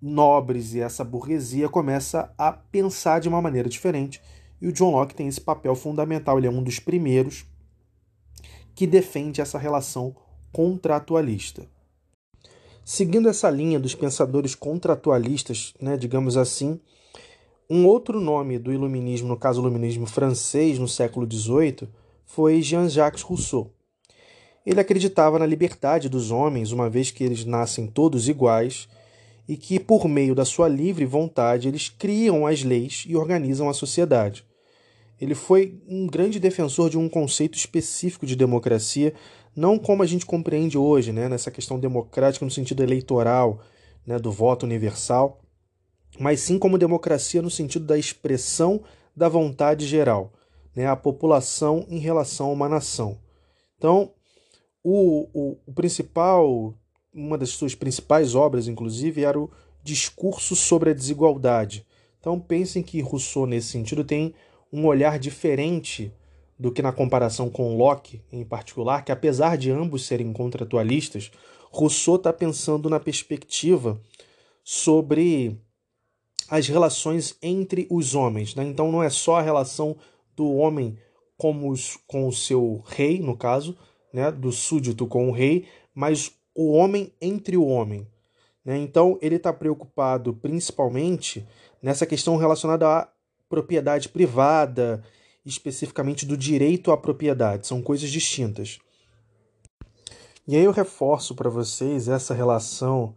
nobres 0.00 0.74
e 0.74 0.80
essa 0.80 1.04
burguesia 1.04 1.68
começa 1.68 2.32
a 2.38 2.52
pensar 2.52 3.20
de 3.20 3.28
uma 3.28 3.42
maneira 3.42 3.68
diferente. 3.68 4.22
E 4.60 4.68
o 4.68 4.72
John 4.72 4.90
Locke 4.90 5.14
tem 5.14 5.28
esse 5.28 5.40
papel 5.40 5.74
fundamental, 5.74 6.38
ele 6.38 6.46
é 6.46 6.50
um 6.50 6.62
dos 6.62 6.78
primeiros 6.78 7.44
que 8.74 8.86
defende 8.86 9.40
essa 9.40 9.58
relação 9.58 10.14
contratualista. 10.52 11.66
Seguindo 12.84 13.28
essa 13.28 13.50
linha 13.50 13.80
dos 13.80 13.94
pensadores 13.94 14.54
contratualistas, 14.54 15.74
né, 15.80 15.96
digamos 15.96 16.36
assim, 16.36 16.78
um 17.68 17.84
outro 17.84 18.20
nome 18.20 18.58
do 18.58 18.72
iluminismo, 18.72 19.28
no 19.28 19.36
caso 19.36 19.60
o 19.60 19.64
iluminismo 19.64 20.06
francês 20.06 20.78
no 20.78 20.86
século 20.86 21.26
XVIII, 21.30 21.88
foi 22.24 22.62
Jean-Jacques 22.62 23.22
Rousseau. 23.22 23.72
Ele 24.64 24.80
acreditava 24.80 25.38
na 25.38 25.46
liberdade 25.46 26.08
dos 26.08 26.30
homens, 26.30 26.70
uma 26.70 26.88
vez 26.88 27.10
que 27.10 27.24
eles 27.24 27.44
nascem 27.44 27.86
todos 27.86 28.28
iguais 28.28 28.88
e 29.48 29.56
que, 29.56 29.78
por 29.78 30.08
meio 30.08 30.34
da 30.34 30.44
sua 30.44 30.68
livre 30.68 31.04
vontade, 31.04 31.68
eles 31.68 31.88
criam 31.88 32.46
as 32.46 32.62
leis 32.62 33.04
e 33.06 33.16
organizam 33.16 33.68
a 33.68 33.74
sociedade. 33.74 34.44
Ele 35.20 35.34
foi 35.34 35.80
um 35.88 36.06
grande 36.06 36.38
defensor 36.38 36.90
de 36.90 36.98
um 36.98 37.08
conceito 37.08 37.56
específico 37.56 38.26
de 38.26 38.36
democracia 38.36 39.14
não 39.56 39.78
como 39.78 40.02
a 40.02 40.06
gente 40.06 40.26
compreende 40.26 40.76
hoje, 40.76 41.12
né, 41.12 41.30
nessa 41.30 41.50
questão 41.50 41.80
democrática 41.80 42.44
no 42.44 42.50
sentido 42.50 42.82
eleitoral, 42.82 43.60
né, 44.06 44.18
do 44.18 44.30
voto 44.30 44.64
universal, 44.66 45.40
mas 46.20 46.40
sim 46.40 46.58
como 46.58 46.76
democracia 46.76 47.40
no 47.40 47.50
sentido 47.50 47.86
da 47.86 47.96
expressão 47.96 48.82
da 49.16 49.30
vontade 49.30 49.86
geral, 49.86 50.30
né, 50.74 50.86
a 50.86 50.94
população 50.94 51.86
em 51.88 51.98
relação 51.98 52.48
a 52.48 52.52
uma 52.52 52.68
nação. 52.68 53.18
Então, 53.78 54.12
o, 54.84 55.26
o, 55.32 55.58
o 55.66 55.72
principal, 55.72 56.74
uma 57.16 57.38
das 57.38 57.50
suas 57.50 57.74
principais 57.74 58.34
obras, 58.34 58.68
inclusive, 58.68 59.24
era 59.24 59.40
o 59.40 59.50
Discurso 59.82 60.54
sobre 60.54 60.90
a 60.90 60.94
Desigualdade. 60.94 61.86
Então, 62.20 62.38
pensem 62.38 62.82
que 62.82 63.00
Rousseau, 63.00 63.46
nesse 63.46 63.68
sentido, 63.68 64.04
tem 64.04 64.34
um 64.72 64.84
olhar 64.84 65.18
diferente 65.18 66.12
do 66.58 66.72
que 66.72 66.82
na 66.82 66.92
comparação 66.92 67.48
com 67.48 67.76
Locke, 67.76 68.20
em 68.32 68.44
particular, 68.44 69.04
que 69.04 69.12
apesar 69.12 69.56
de 69.56 69.70
ambos 69.70 70.06
serem 70.06 70.32
contratualistas, 70.32 71.30
Rousseau 71.70 72.16
está 72.16 72.32
pensando 72.32 72.90
na 72.90 72.98
perspectiva 72.98 74.00
sobre 74.64 75.58
as 76.48 76.66
relações 76.66 77.36
entre 77.42 77.86
os 77.90 78.14
homens. 78.14 78.54
Né? 78.54 78.64
Então 78.64 78.90
não 78.90 79.02
é 79.02 79.10
só 79.10 79.36
a 79.36 79.42
relação 79.42 79.96
do 80.34 80.54
homem 80.54 80.96
com, 81.36 81.68
os, 81.68 81.98
com 82.06 82.26
o 82.26 82.32
seu 82.32 82.82
rei, 82.86 83.20
no 83.20 83.36
caso, 83.36 83.76
né? 84.12 84.30
do 84.32 84.50
súdito 84.50 85.06
com 85.06 85.28
o 85.28 85.32
rei, 85.32 85.66
mas 85.94 86.32
o 86.56 86.72
homem 86.72 87.12
entre 87.20 87.56
o 87.56 87.66
homem. 87.66 88.06
Né? 88.64 88.78
Então 88.78 89.18
ele 89.20 89.36
está 89.36 89.52
preocupado 89.52 90.34
principalmente 90.34 91.46
nessa 91.82 92.06
questão 92.06 92.36
relacionada 92.36 92.88
à 92.88 93.08
propriedade 93.48 94.08
privada 94.08 95.04
especificamente 95.46 96.26
do 96.26 96.36
direito 96.36 96.90
à 96.90 96.96
propriedade, 96.96 97.68
são 97.68 97.80
coisas 97.80 98.10
distintas. 98.10 98.80
E 100.48 100.56
aí 100.56 100.64
eu 100.64 100.72
reforço 100.72 101.36
para 101.36 101.48
vocês 101.48 102.08
essa 102.08 102.34
relação 102.34 103.14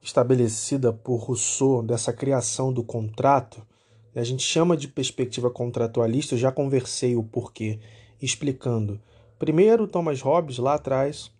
estabelecida 0.00 0.92
por 0.92 1.16
Rousseau 1.16 1.82
dessa 1.82 2.12
criação 2.12 2.72
do 2.72 2.84
contrato, 2.84 3.66
a 4.14 4.22
gente 4.22 4.44
chama 4.44 4.76
de 4.76 4.86
perspectiva 4.86 5.50
contratualista, 5.50 6.34
eu 6.34 6.38
já 6.38 6.52
conversei 6.52 7.16
o 7.16 7.24
porquê, 7.24 7.80
explicando. 8.22 9.00
Primeiro, 9.40 9.88
Thomas 9.88 10.20
Hobbes, 10.20 10.58
lá 10.58 10.74
atrás, 10.74 11.32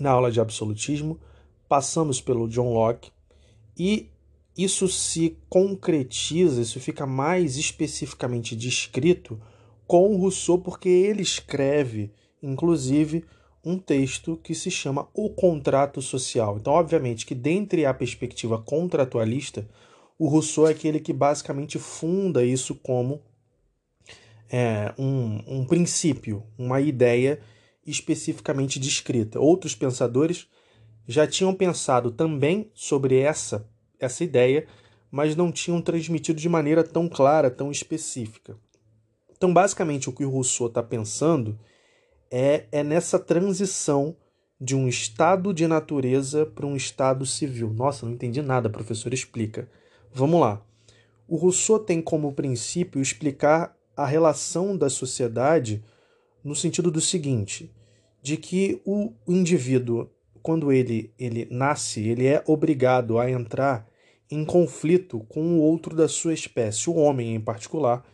na 0.00 0.10
aula 0.10 0.30
de 0.30 0.40
absolutismo, 0.40 1.18
passamos 1.68 2.20
pelo 2.20 2.48
John 2.48 2.72
Locke, 2.72 3.10
e 3.76 4.10
isso 4.56 4.88
se 4.88 5.36
concretiza, 5.48 6.60
isso 6.60 6.80
fica 6.80 7.06
mais 7.06 7.56
especificamente 7.56 8.56
descrito 8.56 9.40
com 9.86 10.16
Rousseau, 10.16 10.58
porque 10.58 10.88
ele 10.88 11.22
escreve, 11.22 12.10
inclusive, 12.42 13.24
um 13.64 13.78
texto 13.78 14.36
que 14.42 14.54
se 14.54 14.70
chama 14.70 15.08
O 15.14 15.30
Contrato 15.30 16.02
Social. 16.02 16.56
Então, 16.58 16.72
obviamente, 16.72 17.24
que 17.24 17.34
dentre 17.34 17.86
a 17.86 17.94
perspectiva 17.94 18.58
contratualista, 18.58 19.68
o 20.18 20.26
Rousseau 20.26 20.66
é 20.66 20.72
aquele 20.72 20.98
que 20.98 21.12
basicamente 21.12 21.78
funda 21.78 22.44
isso 22.44 22.74
como 22.74 23.22
é, 24.50 24.92
um, 24.98 25.42
um 25.46 25.64
princípio, 25.64 26.42
uma 26.58 26.80
ideia 26.80 27.40
especificamente 27.90 28.78
descrita. 28.78 29.40
Outros 29.40 29.74
pensadores 29.74 30.48
já 31.06 31.26
tinham 31.26 31.54
pensado 31.54 32.10
também 32.10 32.70
sobre 32.74 33.18
essa, 33.18 33.66
essa 33.98 34.22
ideia, 34.22 34.66
mas 35.10 35.34
não 35.34 35.50
tinham 35.50 35.80
transmitido 35.80 36.40
de 36.40 36.48
maneira 36.48 36.84
tão 36.84 37.08
clara, 37.08 37.50
tão 37.50 37.70
específica. 37.70 38.56
Então, 39.36 39.52
basicamente, 39.52 40.08
o 40.08 40.12
que 40.12 40.24
o 40.24 40.30
Rousseau 40.30 40.68
está 40.68 40.82
pensando 40.82 41.58
é, 42.30 42.66
é 42.70 42.82
nessa 42.82 43.18
transição 43.18 44.16
de 44.60 44.74
um 44.74 44.88
estado 44.88 45.54
de 45.54 45.66
natureza 45.66 46.44
para 46.44 46.66
um 46.66 46.76
estado 46.76 47.24
civil. 47.24 47.72
Nossa, 47.72 48.04
não 48.04 48.12
entendi 48.12 48.42
nada, 48.42 48.68
professor, 48.68 49.14
explica. 49.14 49.68
Vamos 50.12 50.40
lá. 50.40 50.60
O 51.28 51.36
Rousseau 51.36 51.78
tem 51.78 52.02
como 52.02 52.32
princípio 52.32 53.00
explicar 53.00 53.76
a 53.96 54.04
relação 54.04 54.76
da 54.76 54.90
sociedade 54.90 55.84
no 56.42 56.54
sentido 56.54 56.90
do 56.90 57.00
seguinte, 57.00 57.72
de 58.22 58.36
que 58.36 58.80
o 58.84 59.12
indivíduo, 59.26 60.08
quando 60.42 60.72
ele, 60.72 61.12
ele 61.18 61.46
nasce, 61.50 62.06
ele 62.06 62.26
é 62.26 62.42
obrigado 62.46 63.18
a 63.18 63.30
entrar 63.30 63.88
em 64.30 64.44
conflito 64.44 65.20
com 65.28 65.42
o 65.42 65.60
outro 65.60 65.96
da 65.96 66.08
sua 66.08 66.34
espécie, 66.34 66.90
o 66.90 66.96
homem 66.96 67.34
em 67.34 67.40
particular, 67.40 68.04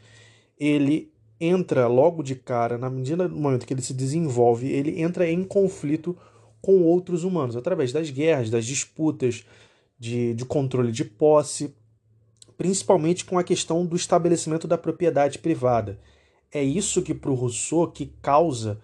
ele 0.58 1.12
entra 1.40 1.87
logo 1.87 2.23
de 2.23 2.34
cara, 2.34 2.78
na 2.78 2.88
medida 2.88 3.28
do 3.28 3.37
momento 3.37 3.66
que 3.66 3.75
ele 3.75 3.82
se 3.82 3.92
desenvolve, 3.92 4.70
ele 4.70 5.02
entra 5.02 5.28
em 5.28 5.42
conflito 5.42 6.16
com 6.62 6.82
outros 6.82 7.25
humanos, 7.25 7.56
através 7.56 7.92
das 7.92 8.08
guerras, 8.11 8.49
das 8.49 8.64
disputas, 8.64 9.44
de, 9.99 10.34
de 10.34 10.44
controle 10.44 10.92
de 10.92 11.04
posse, 11.04 11.75
principalmente 12.56 13.25
com 13.25 13.38
a 13.38 13.44
questão 13.44 13.84
do 13.84 13.96
estabelecimento 13.96 14.66
da 14.66 14.78
propriedade 14.78 15.38
privada. 15.38 15.99
É 16.52 16.62
isso 16.62 17.02
que 17.02 17.12
para 17.12 17.30
o 17.30 17.34
Rousseau 17.34 17.90
que 17.90 18.06
causa 18.23 18.80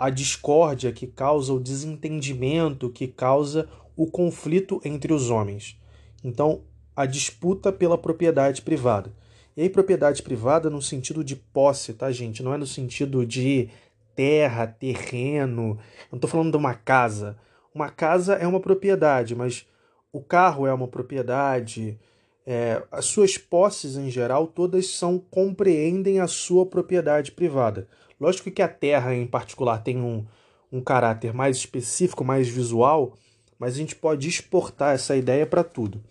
a 0.00 0.08
discórdia, 0.08 0.90
que 0.90 1.06
causa 1.06 1.52
o 1.52 1.60
desentendimento, 1.60 2.88
que 2.88 3.06
causa 3.06 3.68
o 3.94 4.10
conflito 4.10 4.80
entre 4.82 5.12
os 5.12 5.28
homens. 5.28 5.78
Então, 6.24 6.62
a 6.96 7.04
disputa 7.04 7.70
pela 7.70 7.98
propriedade 7.98 8.62
privada. 8.62 9.12
E 9.54 9.60
aí, 9.60 9.68
propriedade 9.68 10.22
privada 10.22 10.70
no 10.70 10.80
sentido 10.80 11.22
de 11.22 11.36
posse, 11.36 11.92
tá, 11.92 12.10
gente? 12.10 12.42
Não 12.42 12.54
é 12.54 12.56
no 12.56 12.66
sentido 12.66 13.26
de 13.26 13.68
terra, 14.16 14.66
terreno. 14.66 15.78
Eu 16.04 16.12
não 16.12 16.16
estou 16.16 16.30
falando 16.30 16.50
de 16.50 16.56
uma 16.56 16.72
casa. 16.72 17.36
Uma 17.74 17.90
casa 17.90 18.36
é 18.36 18.46
uma 18.46 18.58
propriedade, 18.58 19.34
mas 19.34 19.66
o 20.10 20.22
carro 20.22 20.66
é 20.66 20.72
uma 20.72 20.88
propriedade. 20.88 22.00
É, 22.46 22.82
as 22.90 23.04
suas 23.04 23.36
posses 23.36 23.96
em 23.96 24.10
geral 24.10 24.46
todas 24.46 24.86
são 24.86 25.18
compreendem 25.18 26.20
a 26.20 26.26
sua 26.26 26.64
propriedade 26.64 27.32
privada. 27.32 27.86
Lógico 28.20 28.50
que 28.50 28.62
a 28.62 28.68
terra 28.68 29.14
em 29.14 29.26
particular 29.26 29.78
tem 29.78 29.98
um, 29.98 30.26
um 30.70 30.80
caráter 30.80 31.32
mais 31.32 31.56
específico, 31.56 32.24
mais 32.24 32.48
visual, 32.48 33.14
mas 33.58 33.74
a 33.74 33.78
gente 33.78 33.96
pode 33.96 34.28
exportar 34.28 34.94
essa 34.94 35.16
ideia 35.16 35.46
para 35.46 35.64
tudo. 35.64 36.02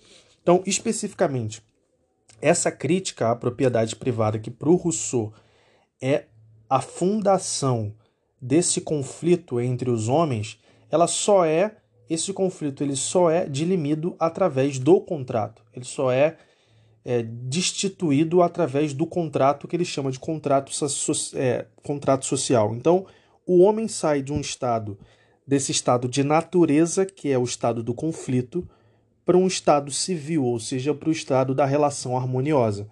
Então, 0.41 0.63
especificamente, 0.65 1.61
essa 2.41 2.71
crítica 2.71 3.29
à 3.29 3.35
propriedade 3.35 3.95
privada, 3.95 4.39
que 4.39 4.49
para 4.49 4.69
o 4.69 4.75
Rousseau 4.75 5.33
é 6.01 6.25
a 6.69 6.81
fundação 6.81 7.93
desse 8.41 8.81
conflito 8.81 9.59
entre 9.59 9.89
os 9.89 10.07
homens, 10.07 10.59
ela 10.89 11.07
só 11.07 11.45
é 11.45 11.75
esse 12.09 12.33
conflito 12.33 12.83
ele 12.83 12.95
só 12.95 13.29
é 13.29 13.47
dilimido 13.47 14.15
através 14.19 14.79
do 14.79 14.99
contrato. 14.99 15.61
Ele 15.71 15.85
só 15.85 16.11
é, 16.11 16.37
é 17.03 17.23
destituído 17.23 18.41
através 18.41 18.93
do 18.93 19.05
contrato 19.05 19.67
que 19.67 19.75
ele 19.75 19.85
chama 19.85 20.11
de 20.11 20.19
contrato, 20.19 20.71
é, 21.35 21.65
contrato 21.83 22.25
social. 22.25 22.75
Então, 22.75 23.05
o 23.45 23.59
homem 23.59 23.87
sai 23.87 24.21
de 24.21 24.31
um 24.31 24.41
estado, 24.41 24.97
desse 25.45 25.71
estado 25.71 26.07
de 26.07 26.23
natureza, 26.23 27.05
que 27.05 27.31
é 27.31 27.37
o 27.37 27.43
estado 27.43 27.81
do 27.81 27.93
conflito, 27.93 28.67
para 29.25 29.37
um 29.37 29.47
estado 29.47 29.91
civil, 29.91 30.43
ou 30.43 30.59
seja, 30.59 30.93
para 30.93 31.09
o 31.09 31.11
estado 31.11 31.55
da 31.55 31.65
relação 31.65 32.17
harmoniosa. 32.17 32.87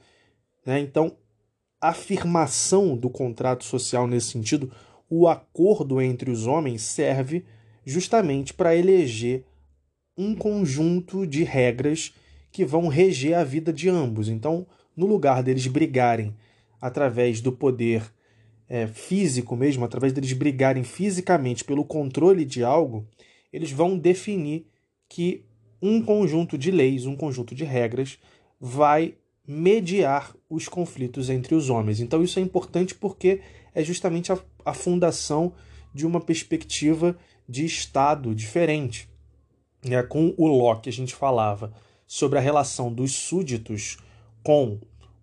Né? 0.66 0.80
Então, 0.80 1.16
a 1.80 1.90
afirmação 1.90 2.96
do 2.96 3.10
contrato 3.10 3.64
social 3.64 4.08
nesse 4.08 4.32
sentido, 4.32 4.72
o 5.10 5.28
acordo 5.28 6.02
entre 6.02 6.32
os 6.32 6.48
homens 6.48 6.82
serve 6.82 7.46
justamente 7.86 8.54
para 8.54 8.76
eleger 8.76 9.46
um 10.18 10.36
conjunto 10.36 11.26
de 11.26 11.44
regras 11.44 12.14
que 12.58 12.66
vão 12.66 12.88
reger 12.88 13.38
a 13.38 13.44
vida 13.44 13.72
de 13.72 13.88
ambos. 13.88 14.28
Então, 14.28 14.66
no 14.96 15.06
lugar 15.06 15.44
deles 15.44 15.68
brigarem 15.68 16.36
através 16.82 17.40
do 17.40 17.52
poder 17.52 18.12
é, 18.68 18.88
físico 18.88 19.56
mesmo, 19.56 19.86
através 19.86 20.12
deles 20.12 20.34
brigarem 20.34 20.84
fisicamente 20.84 21.64
pelo 21.64 21.86
controle 21.86 22.44
de 22.44 22.64
algo, 22.64 23.08
eles 23.54 23.72
vão 23.72 23.96
definir 23.96 24.66
que 25.08 25.46
um 25.80 26.02
conjunto 26.02 26.58
de 26.58 26.72
leis, 26.72 27.06
um 27.06 27.16
conjunto 27.16 27.54
de 27.54 27.64
regras, 27.64 28.18
vai 28.60 29.14
mediar 29.48 30.36
os 30.50 30.68
conflitos 30.68 31.30
entre 31.30 31.54
os 31.54 31.70
homens. 31.70 32.00
Então, 32.00 32.24
isso 32.24 32.40
é 32.40 32.42
importante 32.42 32.96
porque 32.96 33.40
é 33.76 33.84
justamente 33.84 34.32
a, 34.32 34.40
a 34.66 34.74
fundação 34.74 35.54
de 35.94 36.08
uma 36.08 36.20
perspectiva 36.20 37.16
de 37.48 37.64
Estado 37.66 38.34
diferente. 38.34 39.08
É, 39.84 40.02
com 40.02 40.34
o 40.36 40.48
Locke, 40.48 40.90
a 40.90 40.92
gente 40.92 41.14
falava 41.14 41.72
sobre 42.08 42.40
a 42.40 42.42
relação 42.42 42.92
dos 42.92 43.12
súditos 43.12 43.98
com 44.42 44.80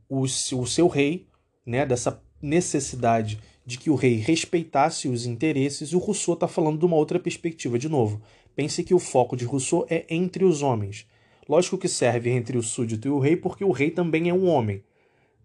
o, 0.08 0.20
o 0.20 0.66
seu 0.66 0.86
rei, 0.86 1.26
né, 1.64 1.86
dessa 1.86 2.22
necessidade 2.42 3.40
de 3.64 3.78
que 3.78 3.88
o 3.88 3.94
rei 3.94 4.16
respeitasse 4.16 5.08
os 5.08 5.24
interesses, 5.24 5.88
e 5.88 5.96
o 5.96 5.98
Rousseau 5.98 6.34
está 6.34 6.46
falando 6.46 6.78
de 6.78 6.84
uma 6.84 6.96
outra 6.96 7.18
perspectiva 7.18 7.78
de 7.78 7.88
novo. 7.88 8.20
Pense 8.54 8.84
que 8.84 8.94
o 8.94 8.98
foco 8.98 9.36
de 9.36 9.46
Rousseau 9.46 9.86
é 9.88 10.04
entre 10.10 10.44
os 10.44 10.62
homens. 10.62 11.06
Lógico 11.48 11.78
que 11.78 11.88
serve 11.88 12.30
entre 12.30 12.58
o 12.58 12.62
súdito 12.62 13.08
e 13.08 13.10
o 13.10 13.18
rei, 13.18 13.36
porque 13.36 13.64
o 13.64 13.72
rei 13.72 13.90
também 13.90 14.28
é 14.28 14.34
um 14.34 14.46
homem. 14.46 14.82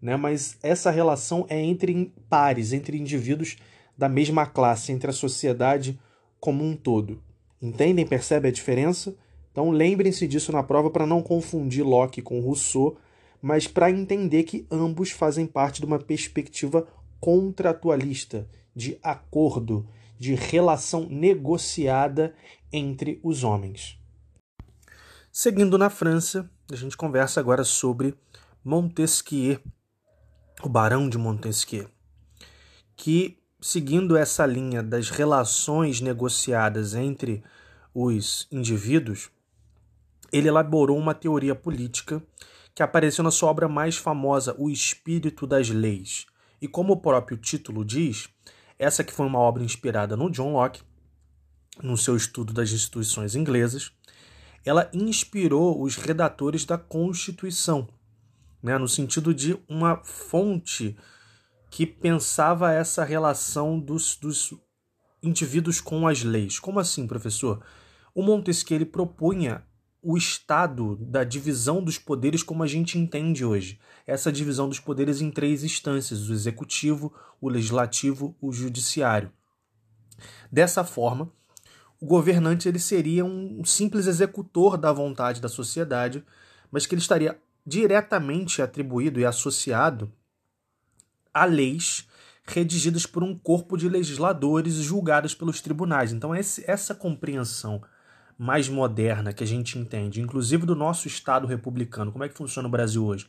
Né? 0.00 0.16
Mas 0.16 0.58
essa 0.62 0.90
relação 0.90 1.46
é 1.48 1.60
entre 1.60 2.12
pares, 2.28 2.72
entre 2.72 2.98
indivíduos 2.98 3.56
da 3.96 4.08
mesma 4.08 4.46
classe, 4.46 4.92
entre 4.92 5.10
a 5.10 5.14
sociedade 5.14 5.98
como 6.38 6.64
um 6.64 6.76
todo. 6.76 7.22
Entendem? 7.60 8.06
Percebe 8.06 8.48
a 8.48 8.52
diferença? 8.52 9.14
Então 9.60 9.72
lembrem-se 9.72 10.26
disso 10.26 10.50
na 10.52 10.62
prova 10.62 10.88
para 10.88 11.06
não 11.06 11.22
confundir 11.22 11.84
Locke 11.84 12.22
com 12.22 12.40
Rousseau, 12.40 12.96
mas 13.42 13.66
para 13.66 13.90
entender 13.90 14.44
que 14.44 14.66
ambos 14.70 15.10
fazem 15.10 15.46
parte 15.46 15.80
de 15.80 15.86
uma 15.86 15.98
perspectiva 15.98 16.88
contratualista, 17.20 18.48
de 18.74 18.98
acordo, 19.02 19.86
de 20.18 20.34
relação 20.34 21.06
negociada 21.10 22.34
entre 22.72 23.20
os 23.22 23.44
homens. 23.44 23.98
Seguindo 25.30 25.76
na 25.76 25.90
França, 25.90 26.50
a 26.72 26.74
gente 26.74 26.96
conversa 26.96 27.38
agora 27.38 27.62
sobre 27.62 28.14
Montesquieu, 28.64 29.60
o 30.62 30.70
Barão 30.70 31.06
de 31.06 31.18
Montesquieu, 31.18 31.86
que, 32.96 33.36
seguindo 33.60 34.16
essa 34.16 34.46
linha 34.46 34.82
das 34.82 35.10
relações 35.10 36.00
negociadas 36.00 36.94
entre 36.94 37.44
os 37.92 38.48
indivíduos, 38.50 39.28
ele 40.32 40.48
elaborou 40.48 40.98
uma 40.98 41.14
teoria 41.14 41.54
política 41.54 42.22
que 42.74 42.82
apareceu 42.82 43.24
na 43.24 43.30
sua 43.30 43.50
obra 43.50 43.68
mais 43.68 43.96
famosa, 43.96 44.54
O 44.58 44.70
Espírito 44.70 45.46
das 45.46 45.68
Leis. 45.68 46.26
E 46.62 46.68
como 46.68 46.92
o 46.92 47.00
próprio 47.00 47.36
título 47.36 47.84
diz, 47.84 48.28
essa 48.78 49.02
que 49.02 49.12
foi 49.12 49.26
uma 49.26 49.38
obra 49.38 49.64
inspirada 49.64 50.16
no 50.16 50.30
John 50.30 50.52
Locke, 50.52 50.82
no 51.82 51.96
seu 51.96 52.16
estudo 52.16 52.52
das 52.52 52.70
instituições 52.70 53.34
inglesas, 53.34 53.92
ela 54.64 54.90
inspirou 54.92 55.82
os 55.82 55.96
redatores 55.96 56.64
da 56.64 56.76
Constituição, 56.76 57.88
né, 58.62 58.76
no 58.76 58.88
sentido 58.88 59.32
de 59.32 59.58
uma 59.68 59.96
fonte 60.04 60.96
que 61.70 61.86
pensava 61.86 62.72
essa 62.72 63.04
relação 63.04 63.78
dos, 63.78 64.16
dos 64.16 64.52
indivíduos 65.22 65.80
com 65.80 66.06
as 66.06 66.22
leis. 66.22 66.58
Como 66.58 66.80
assim, 66.80 67.06
professor? 67.06 67.64
O 68.14 68.22
Montesquieu 68.22 68.76
ele 68.76 68.84
propunha 68.84 69.64
o 70.02 70.16
estado 70.16 70.96
da 70.96 71.24
divisão 71.24 71.82
dos 71.82 71.98
poderes 71.98 72.42
como 72.42 72.62
a 72.62 72.66
gente 72.66 72.98
entende 72.98 73.44
hoje. 73.44 73.78
Essa 74.06 74.32
divisão 74.32 74.68
dos 74.68 74.80
poderes 74.80 75.20
em 75.20 75.30
três 75.30 75.62
instâncias: 75.62 76.28
o 76.28 76.32
executivo, 76.32 77.12
o 77.40 77.48
legislativo, 77.48 78.34
o 78.40 78.52
judiciário. 78.52 79.30
Dessa 80.50 80.84
forma, 80.84 81.30
o 82.00 82.06
governante 82.06 82.68
ele 82.68 82.78
seria 82.78 83.24
um 83.24 83.64
simples 83.64 84.06
executor 84.06 84.76
da 84.76 84.92
vontade 84.92 85.40
da 85.40 85.48
sociedade, 85.48 86.24
mas 86.70 86.86
que 86.86 86.94
ele 86.94 87.02
estaria 87.02 87.38
diretamente 87.66 88.62
atribuído 88.62 89.20
e 89.20 89.26
associado 89.26 90.10
a 91.32 91.44
leis 91.44 92.08
redigidas 92.42 93.06
por 93.06 93.22
um 93.22 93.38
corpo 93.38 93.76
de 93.76 93.88
legisladores 93.88 94.74
julgados 94.74 95.34
pelos 95.34 95.60
tribunais. 95.60 96.12
Então, 96.12 96.34
essa 96.34 96.94
compreensão 96.94 97.82
mais 98.40 98.70
moderna 98.70 99.34
que 99.34 99.44
a 99.44 99.46
gente 99.46 99.78
entende, 99.78 100.18
inclusive 100.18 100.64
do 100.64 100.74
nosso 100.74 101.06
Estado 101.06 101.46
republicano, 101.46 102.10
como 102.10 102.24
é 102.24 102.28
que 102.28 102.34
funciona 102.34 102.66
o 102.66 102.70
Brasil 102.70 103.04
hoje? 103.04 103.28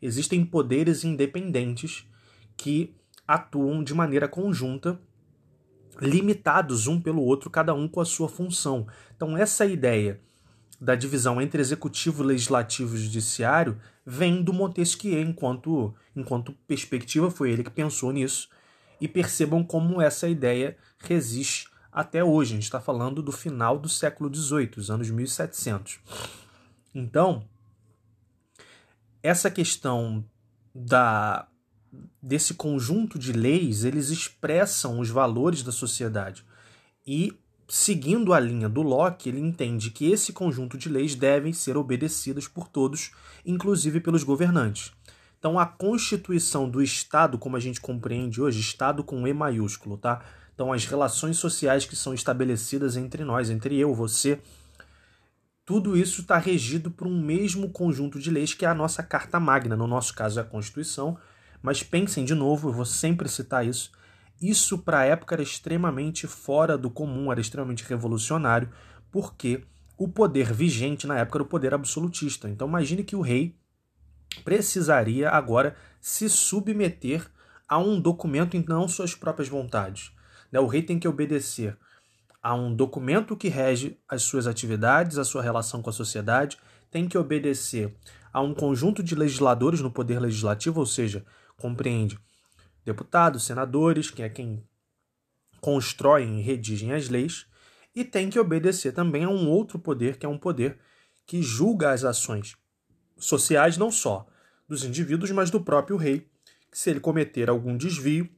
Existem 0.00 0.44
poderes 0.44 1.02
independentes 1.02 2.06
que 2.56 2.94
atuam 3.26 3.82
de 3.82 3.92
maneira 3.92 4.28
conjunta, 4.28 5.00
limitados 6.00 6.86
um 6.86 7.00
pelo 7.00 7.22
outro, 7.22 7.50
cada 7.50 7.74
um 7.74 7.88
com 7.88 8.00
a 8.00 8.04
sua 8.04 8.28
função. 8.28 8.86
Então, 9.16 9.36
essa 9.36 9.66
ideia 9.66 10.20
da 10.80 10.94
divisão 10.94 11.42
entre 11.42 11.60
executivo, 11.60 12.22
legislativo 12.22 12.94
e 12.94 13.00
judiciário 13.00 13.76
vem 14.06 14.44
do 14.44 14.52
Montesquieu 14.52 15.20
enquanto, 15.22 15.92
enquanto 16.14 16.52
perspectiva, 16.68 17.32
foi 17.32 17.50
ele 17.50 17.64
que 17.64 17.70
pensou 17.70 18.12
nisso. 18.12 18.48
E 19.00 19.08
percebam 19.08 19.64
como 19.64 20.00
essa 20.00 20.28
ideia 20.28 20.76
resiste 21.00 21.68
até 21.96 22.22
hoje. 22.22 22.52
A 22.52 22.56
gente 22.56 22.64
está 22.64 22.78
falando 22.78 23.22
do 23.22 23.32
final 23.32 23.78
do 23.78 23.88
século 23.88 24.32
XVIII, 24.32 24.72
os 24.76 24.90
anos 24.90 25.08
1700. 25.08 25.98
Então, 26.94 27.42
essa 29.22 29.50
questão 29.50 30.22
da 30.74 31.48
desse 32.20 32.52
conjunto 32.52 33.18
de 33.18 33.32
leis, 33.32 33.82
eles 33.82 34.10
expressam 34.10 35.00
os 35.00 35.08
valores 35.08 35.62
da 35.62 35.72
sociedade. 35.72 36.44
E 37.06 37.32
seguindo 37.66 38.34
a 38.34 38.40
linha 38.40 38.68
do 38.68 38.82
Locke, 38.82 39.30
ele 39.30 39.40
entende 39.40 39.90
que 39.90 40.10
esse 40.10 40.32
conjunto 40.32 40.76
de 40.76 40.90
leis 40.90 41.14
devem 41.14 41.54
ser 41.54 41.76
obedecidas 41.78 42.46
por 42.46 42.68
todos, 42.68 43.12
inclusive 43.46 44.00
pelos 44.00 44.22
governantes. 44.22 44.92
Então, 45.38 45.58
a 45.58 45.64
constituição 45.64 46.68
do 46.68 46.82
Estado, 46.82 47.38
como 47.38 47.56
a 47.56 47.60
gente 47.60 47.80
compreende 47.80 48.42
hoje, 48.42 48.60
Estado 48.60 49.02
com 49.02 49.26
E 49.26 49.32
maiúsculo, 49.32 49.96
tá? 49.96 50.22
Então, 50.56 50.72
as 50.72 50.84
relações 50.84 51.36
sociais 51.36 51.84
que 51.84 51.94
são 51.94 52.12
estabelecidas 52.12 52.96
entre 52.96 53.22
nós, 53.22 53.48
entre 53.48 53.78
eu, 53.78 53.94
você, 53.94 54.40
tudo 55.64 55.96
isso 55.96 56.22
está 56.22 56.38
regido 56.38 56.90
por 56.90 57.06
um 57.06 57.20
mesmo 57.20 57.70
conjunto 57.70 58.18
de 58.18 58.30
leis 58.30 58.54
que 58.54 58.64
é 58.64 58.68
a 58.68 58.74
nossa 58.74 59.04
Carta 59.04 59.38
Magna, 59.38 59.76
no 59.76 59.86
nosso 59.86 60.12
caso 60.12 60.40
é 60.40 60.42
a 60.42 60.46
Constituição. 60.46 61.16
Mas 61.62 61.84
pensem 61.84 62.24
de 62.24 62.34
novo, 62.34 62.68
eu 62.68 62.72
vou 62.72 62.84
sempre 62.84 63.28
citar 63.28 63.64
isso 63.64 63.92
isso 64.40 64.78
para 64.78 65.00
a 65.00 65.04
época 65.04 65.34
era 65.34 65.42
extremamente 65.42 66.26
fora 66.26 66.76
do 66.76 66.90
comum, 66.90 67.32
era 67.32 67.40
extremamente 67.40 67.84
revolucionário, 67.84 68.70
porque 69.10 69.64
o 69.96 70.06
poder 70.06 70.52
vigente 70.52 71.06
na 71.06 71.18
época 71.18 71.38
era 71.38 71.44
o 71.44 71.48
poder 71.48 71.72
absolutista. 71.72 72.48
Então 72.48 72.68
imagine 72.68 73.02
que 73.02 73.16
o 73.16 73.22
rei 73.22 73.56
precisaria 74.44 75.30
agora 75.30 75.74
se 76.00 76.28
submeter 76.28 77.26
a 77.66 77.78
um 77.78 77.98
documento 77.98 78.56
e 78.56 78.64
não 78.66 78.86
suas 78.86 79.14
próprias 79.14 79.48
vontades. 79.48 80.12
Né? 80.50 80.60
O 80.60 80.66
rei 80.66 80.82
tem 80.82 80.98
que 80.98 81.08
obedecer 81.08 81.76
a 82.42 82.54
um 82.54 82.74
documento 82.74 83.36
que 83.36 83.48
rege 83.48 83.98
as 84.08 84.22
suas 84.22 84.46
atividades, 84.46 85.18
a 85.18 85.24
sua 85.24 85.42
relação 85.42 85.82
com 85.82 85.90
a 85.90 85.92
sociedade, 85.92 86.58
tem 86.90 87.08
que 87.08 87.18
obedecer 87.18 87.94
a 88.32 88.40
um 88.40 88.54
conjunto 88.54 89.02
de 89.02 89.14
legisladores 89.14 89.80
no 89.80 89.90
poder 89.90 90.20
legislativo, 90.20 90.80
ou 90.80 90.86
seja, 90.86 91.24
compreende 91.56 92.18
deputados, 92.84 93.44
senadores, 93.44 94.10
que 94.10 94.22
é 94.22 94.28
quem 94.28 94.62
constroem 95.60 96.38
e 96.38 96.42
redigem 96.42 96.92
as 96.92 97.08
leis, 97.08 97.46
e 97.94 98.04
tem 98.04 98.30
que 98.30 98.38
obedecer 98.38 98.92
também 98.92 99.24
a 99.24 99.28
um 99.28 99.48
outro 99.48 99.78
poder, 99.78 100.16
que 100.16 100.26
é 100.26 100.28
um 100.28 100.38
poder 100.38 100.78
que 101.26 101.42
julga 101.42 101.90
as 101.90 102.04
ações 102.04 102.56
sociais 103.18 103.76
não 103.76 103.90
só 103.90 104.26
dos 104.68 104.84
indivíduos, 104.84 105.30
mas 105.30 105.50
do 105.50 105.60
próprio 105.60 105.96
rei, 105.96 106.28
que 106.70 106.78
se 106.78 106.90
ele 106.90 107.00
cometer 107.00 107.48
algum 107.48 107.76
desvio, 107.76 108.28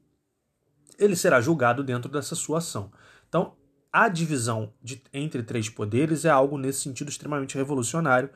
ele 0.98 1.16
será 1.16 1.40
julgado 1.40 1.84
dentro 1.84 2.10
dessa 2.10 2.34
sua 2.34 2.58
ação. 2.58 2.90
Então, 3.28 3.54
a 3.92 4.08
divisão 4.08 4.72
de, 4.82 5.02
entre 5.12 5.42
três 5.42 5.68
poderes 5.68 6.24
é 6.24 6.30
algo 6.30 6.58
nesse 6.58 6.80
sentido 6.80 7.08
extremamente 7.08 7.56
revolucionário, 7.56 8.30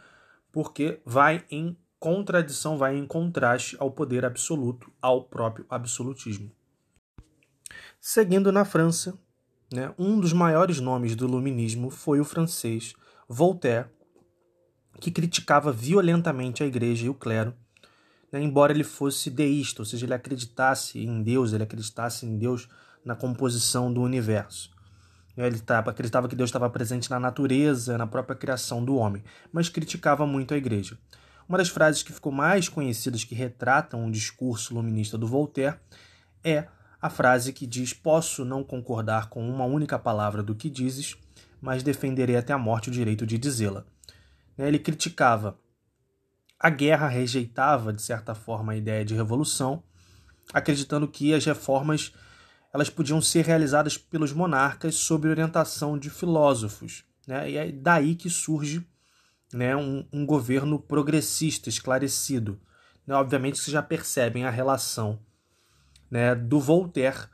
porque 0.50 1.00
vai 1.04 1.44
em 1.50 1.76
contradição 2.02 2.76
vai 2.76 2.96
em 2.96 3.06
contraste 3.06 3.76
ao 3.78 3.88
poder 3.88 4.24
absoluto, 4.24 4.92
ao 5.00 5.22
próprio 5.22 5.64
absolutismo. 5.70 6.50
Seguindo 8.00 8.50
na 8.50 8.64
França, 8.64 9.16
né, 9.72 9.94
um 9.96 10.18
dos 10.18 10.32
maiores 10.32 10.80
nomes 10.80 11.14
do 11.14 11.26
iluminismo 11.26 11.90
foi 11.90 12.18
o 12.18 12.24
francês 12.24 12.94
Voltaire, 13.28 13.88
que 15.00 15.12
criticava 15.12 15.70
violentamente 15.70 16.64
a 16.64 16.66
igreja 16.66 17.06
e 17.06 17.08
o 17.08 17.14
clero, 17.14 17.54
né, 18.32 18.42
embora 18.42 18.72
ele 18.72 18.82
fosse 18.82 19.28
deísta, 19.28 19.82
ou 19.82 19.86
seja, 19.86 20.06
ele 20.06 20.14
acreditasse 20.14 20.98
em 20.98 21.22
Deus, 21.22 21.52
ele 21.52 21.62
acreditasse 21.62 22.24
em 22.24 22.38
Deus 22.38 22.68
na 23.04 23.14
composição 23.14 23.92
do 23.92 24.00
universo. 24.00 24.70
Ele 25.36 25.58
tava, 25.60 25.90
acreditava 25.90 26.28
que 26.28 26.36
Deus 26.36 26.48
estava 26.48 26.68
presente 26.68 27.10
na 27.10 27.20
natureza, 27.20 27.96
na 27.96 28.06
própria 28.06 28.36
criação 28.36 28.84
do 28.84 28.96
homem, 28.96 29.22
mas 29.52 29.68
criticava 29.68 30.26
muito 30.26 30.52
a 30.52 30.56
igreja. 30.56 30.98
Uma 31.48 31.58
das 31.58 31.68
frases 31.68 32.02
que 32.02 32.12
ficou 32.12 32.32
mais 32.32 32.68
conhecidas 32.68 33.24
que 33.24 33.34
retratam 33.34 34.06
o 34.06 34.10
discurso 34.10 34.74
luminista 34.74 35.18
do 35.18 35.26
Voltaire 35.26 35.76
é 36.44 36.66
a 37.00 37.10
frase 37.10 37.52
que 37.52 37.66
diz: 37.66 37.92
Posso 37.92 38.44
não 38.44 38.62
concordar 38.62 39.28
com 39.28 39.46
uma 39.48 39.64
única 39.64 39.98
palavra 39.98 40.42
do 40.42 40.54
que 40.54 40.70
dizes, 40.70 41.16
mas 41.60 41.82
defenderei 41.82 42.36
até 42.36 42.52
a 42.52 42.58
morte 42.58 42.88
o 42.88 42.92
direito 42.92 43.26
de 43.26 43.38
dizê-la. 43.38 43.84
Né, 44.56 44.68
ele 44.68 44.78
criticava 44.78 45.58
a 46.62 46.70
guerra, 46.70 47.08
rejeitava, 47.08 47.92
de 47.92 48.00
certa 48.00 48.36
forma, 48.36 48.72
a 48.72 48.76
ideia 48.76 49.04
de 49.04 49.16
revolução, 49.16 49.82
acreditando 50.54 51.08
que 51.08 51.34
as 51.34 51.44
reformas 51.44 52.12
elas 52.72 52.88
podiam 52.88 53.20
ser 53.20 53.44
realizadas 53.44 53.98
pelos 53.98 54.32
monarcas 54.32 54.94
sob 54.94 55.28
orientação 55.28 55.98
de 55.98 56.08
filósofos. 56.08 57.04
Né? 57.26 57.50
E 57.50 57.56
é 57.56 57.72
daí 57.72 58.14
que 58.14 58.30
surge 58.30 58.86
né, 59.52 59.76
um, 59.76 60.06
um 60.12 60.24
governo 60.24 60.78
progressista, 60.78 61.68
esclarecido. 61.68 62.58
Né, 63.06 63.14
obviamente 63.14 63.58
vocês 63.58 63.72
já 63.72 63.82
percebem 63.82 64.44
a 64.44 64.50
relação 64.50 65.18
né, 66.08 66.34
do 66.34 66.60
Voltaire 66.60 67.26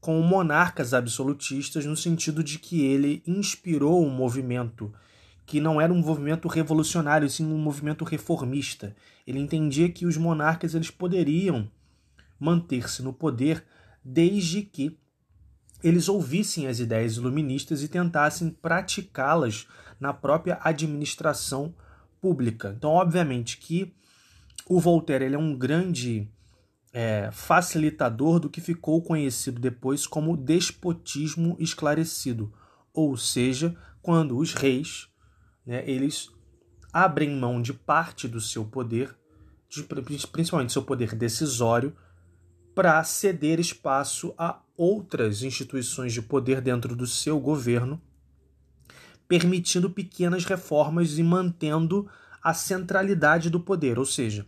com 0.00 0.20
monarcas 0.20 0.92
absolutistas, 0.92 1.86
no 1.86 1.96
sentido 1.96 2.42
de 2.42 2.58
que 2.58 2.84
ele 2.84 3.22
inspirou 3.24 4.04
um 4.04 4.10
movimento 4.10 4.92
que 5.44 5.60
não 5.60 5.80
era 5.80 5.92
um 5.92 5.98
movimento 5.98 6.48
revolucionário, 6.48 7.28
sim 7.28 7.44
um 7.44 7.58
movimento 7.58 8.04
reformista. 8.04 8.94
Ele 9.26 9.38
entendia 9.38 9.88
que 9.88 10.06
os 10.06 10.16
monarcas 10.16 10.74
eles 10.74 10.90
poderiam 10.90 11.70
manter-se 12.38 13.02
no 13.02 13.12
poder 13.12 13.64
desde 14.04 14.62
que 14.62 14.98
eles 15.82 16.08
ouvissem 16.08 16.66
as 16.66 16.78
ideias 16.78 17.16
iluministas 17.16 17.82
e 17.82 17.88
tentassem 17.88 18.50
praticá-las 18.50 19.66
na 19.98 20.12
própria 20.12 20.58
administração 20.62 21.74
pública. 22.20 22.74
Então, 22.76 22.90
obviamente 22.90 23.58
que 23.58 23.92
o 24.68 24.78
Voltaire 24.78 25.24
ele 25.24 25.34
é 25.34 25.38
um 25.38 25.56
grande 25.56 26.28
é, 26.92 27.30
facilitador 27.32 28.38
do 28.38 28.48
que 28.48 28.60
ficou 28.60 29.02
conhecido 29.02 29.60
depois 29.60 30.06
como 30.06 30.36
despotismo 30.36 31.56
esclarecido, 31.58 32.52
ou 32.92 33.16
seja, 33.16 33.76
quando 34.00 34.36
os 34.36 34.54
reis 34.54 35.08
né, 35.66 35.82
eles 35.88 36.30
abrem 36.92 37.30
mão 37.30 37.60
de 37.60 37.72
parte 37.72 38.28
do 38.28 38.40
seu 38.40 38.64
poder, 38.64 39.14
de, 39.68 39.82
principalmente 40.30 40.72
seu 40.72 40.82
poder 40.82 41.14
decisório, 41.14 41.96
para 42.74 43.02
ceder 43.04 43.60
espaço 43.60 44.34
a 44.36 44.60
outras 44.76 45.42
instituições 45.42 46.12
de 46.12 46.22
poder 46.22 46.60
dentro 46.60 46.96
do 46.96 47.06
seu 47.06 47.38
governo 47.38 48.00
permitindo 49.32 49.88
pequenas 49.88 50.44
reformas 50.44 51.18
e 51.18 51.22
mantendo 51.22 52.06
a 52.42 52.52
centralidade 52.52 53.48
do 53.48 53.58
poder, 53.58 53.98
ou 53.98 54.04
seja, 54.04 54.46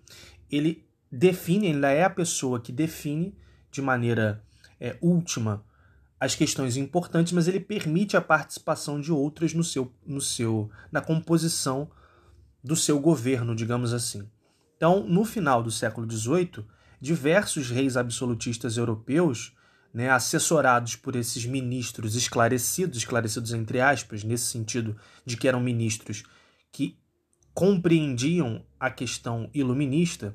ele 0.50 0.84
define, 1.10 1.68
ele 1.68 1.86
é 1.86 2.04
a 2.04 2.10
pessoa 2.10 2.60
que 2.60 2.70
define 2.70 3.34
de 3.70 3.80
maneira 3.80 4.44
é, 4.78 4.98
última 5.00 5.64
as 6.24 6.34
questões 6.34 6.78
importantes, 6.78 7.34
mas 7.34 7.46
ele 7.48 7.60
permite 7.60 8.16
a 8.16 8.20
participação 8.20 8.98
de 8.98 9.12
outras 9.12 9.52
no 9.52 9.62
seu, 9.62 9.92
no 10.06 10.22
seu, 10.22 10.70
na 10.90 11.02
composição 11.02 11.90
do 12.62 12.74
seu 12.74 12.98
governo, 12.98 13.54
digamos 13.54 13.92
assim. 13.92 14.26
Então, 14.74 15.06
no 15.06 15.26
final 15.26 15.62
do 15.62 15.70
século 15.70 16.10
XVIII, 16.10 16.64
diversos 16.98 17.68
reis 17.68 17.94
absolutistas 17.94 18.78
europeus 18.78 19.54
né, 19.92 20.08
assessorados 20.08 20.96
por 20.96 21.14
esses 21.14 21.44
ministros 21.44 22.14
esclarecidos, 22.14 22.96
esclarecidos 22.96 23.52
entre 23.52 23.82
aspas, 23.82 24.24
nesse 24.24 24.46
sentido 24.46 24.96
de 25.26 25.36
que 25.36 25.46
eram 25.46 25.60
ministros 25.60 26.24
que 26.72 26.98
compreendiam 27.52 28.64
a 28.80 28.90
questão 28.90 29.50
iluminista, 29.52 30.34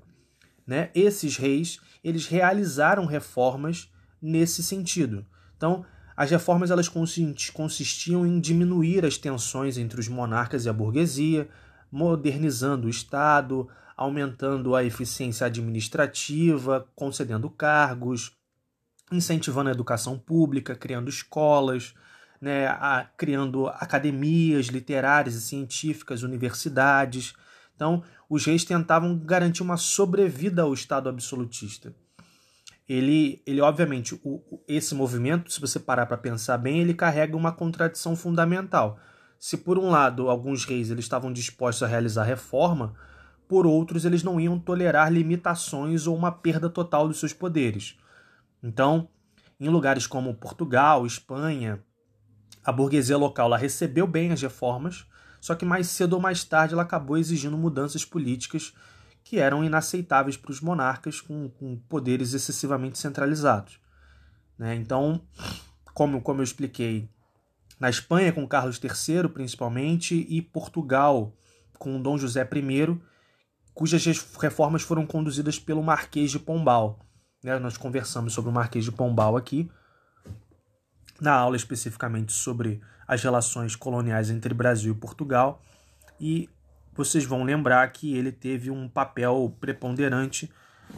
né, 0.67 0.91
esses 0.93 1.35
reis 1.35 1.79
eles 2.03 2.27
realizaram 2.27 3.07
reformas 3.07 3.91
nesse 4.21 4.61
sentido. 4.61 5.25
Então, 5.59 5.85
as 6.15 6.31
reformas 6.31 6.71
elas 6.71 6.87
consistiam 6.87 8.25
em 8.25 8.39
diminuir 8.39 9.05
as 9.05 9.17
tensões 9.17 9.77
entre 9.77 9.99
os 9.99 10.07
monarcas 10.07 10.63
e 10.63 10.69
a 10.69 10.73
burguesia, 10.73 11.49
modernizando 11.91 12.87
o 12.87 12.89
Estado, 12.89 13.67
aumentando 13.95 14.73
a 14.73 14.85
eficiência 14.85 15.47
administrativa, 15.47 16.87
concedendo 16.95 17.49
cargos, 17.49 18.31
incentivando 19.11 19.67
a 19.67 19.73
educação 19.73 20.17
pública, 20.17 20.75
criando 20.75 21.09
escolas, 21.09 21.93
né, 22.39 22.67
a, 22.67 23.09
criando 23.17 23.67
academias 23.67 24.67
literárias 24.67 25.35
e 25.35 25.41
científicas, 25.41 26.23
universidades. 26.23 27.33
Então, 27.75 28.01
os 28.29 28.45
reis 28.45 28.63
tentavam 28.63 29.17
garantir 29.17 29.61
uma 29.61 29.75
sobrevida 29.75 30.61
ao 30.61 30.73
Estado 30.73 31.09
absolutista. 31.09 31.93
Ele, 32.89 33.39
ele 33.45 33.61
obviamente, 33.61 34.19
o, 34.23 34.41
esse 34.67 34.95
movimento, 34.95 35.53
se 35.53 35.61
você 35.61 35.79
parar 35.79 36.07
para 36.07 36.17
pensar 36.17 36.57
bem, 36.57 36.79
ele 36.79 36.95
carrega 36.95 37.37
uma 37.37 37.51
contradição 37.51 38.15
fundamental. 38.15 38.97
Se 39.37 39.55
por 39.57 39.77
um 39.77 39.91
lado 39.91 40.27
alguns 40.27 40.65
reis 40.65 40.89
eles 40.89 41.05
estavam 41.05 41.31
dispostos 41.31 41.83
a 41.83 41.87
realizar 41.87 42.23
reforma, 42.23 42.95
por 43.47 43.67
outros 43.67 44.05
eles 44.05 44.23
não 44.23 44.39
iam 44.39 44.59
tolerar 44.59 45.13
limitações 45.13 46.07
ou 46.07 46.15
uma 46.15 46.31
perda 46.31 46.67
total 46.67 47.07
dos 47.07 47.19
seus 47.19 47.31
poderes. 47.31 47.95
Então, 48.61 49.07
em 49.59 49.69
lugares 49.69 50.07
como 50.07 50.33
Portugal, 50.33 51.05
Espanha, 51.05 51.83
a 52.65 52.71
burguesia 52.71 53.17
local 53.17 53.45
ela 53.45 53.57
recebeu 53.57 54.07
bem 54.07 54.31
as 54.31 54.41
reformas, 54.41 55.05
só 55.39 55.53
que 55.53 55.63
mais 55.63 55.87
cedo 55.87 56.13
ou 56.13 56.19
mais 56.19 56.43
tarde 56.43 56.73
ela 56.73 56.83
acabou 56.83 57.17
exigindo 57.17 57.55
mudanças 57.55 58.03
políticas 58.03 58.73
que 59.29 59.37
eram 59.37 59.63
inaceitáveis 59.63 60.35
para 60.35 60.49
os 60.49 60.59
monarcas 60.59 61.21
com, 61.21 61.49
com, 61.49 61.77
poderes 61.87 62.33
excessivamente 62.33 62.97
centralizados. 62.97 63.79
Né? 64.57 64.73
Então, 64.73 65.21
como, 65.93 66.19
como 66.19 66.39
eu 66.39 66.43
expliquei, 66.43 67.07
na 67.79 67.91
Espanha 67.91 68.33
com 68.33 68.47
Carlos 68.47 68.81
III 68.83 69.29
principalmente 69.29 70.25
e 70.27 70.41
Portugal 70.41 71.31
com 71.77 72.01
Dom 72.01 72.17
José 72.17 72.41
I, 72.41 72.99
cujas 73.71 74.03
reformas 74.41 74.81
foram 74.81 75.05
conduzidas 75.05 75.59
pelo 75.59 75.83
Marquês 75.83 76.31
de 76.31 76.39
Pombal. 76.39 76.97
Né? 77.43 77.59
Nós 77.59 77.77
conversamos 77.77 78.33
sobre 78.33 78.49
o 78.49 78.53
Marquês 78.53 78.83
de 78.83 78.91
Pombal 78.91 79.37
aqui, 79.37 79.69
na 81.21 81.33
aula 81.33 81.55
especificamente 81.55 82.33
sobre 82.33 82.81
as 83.07 83.21
relações 83.21 83.75
coloniais 83.75 84.31
entre 84.31 84.55
Brasil 84.55 84.91
e 84.91 84.97
Portugal, 84.97 85.61
e 86.19 86.49
vocês 86.99 87.23
vão 87.23 87.45
lembrar 87.45 87.89
que 87.93 88.13
ele 88.13 88.29
teve 88.29 88.69
um 88.69 88.89
papel 88.89 89.55
preponderante 89.57 90.51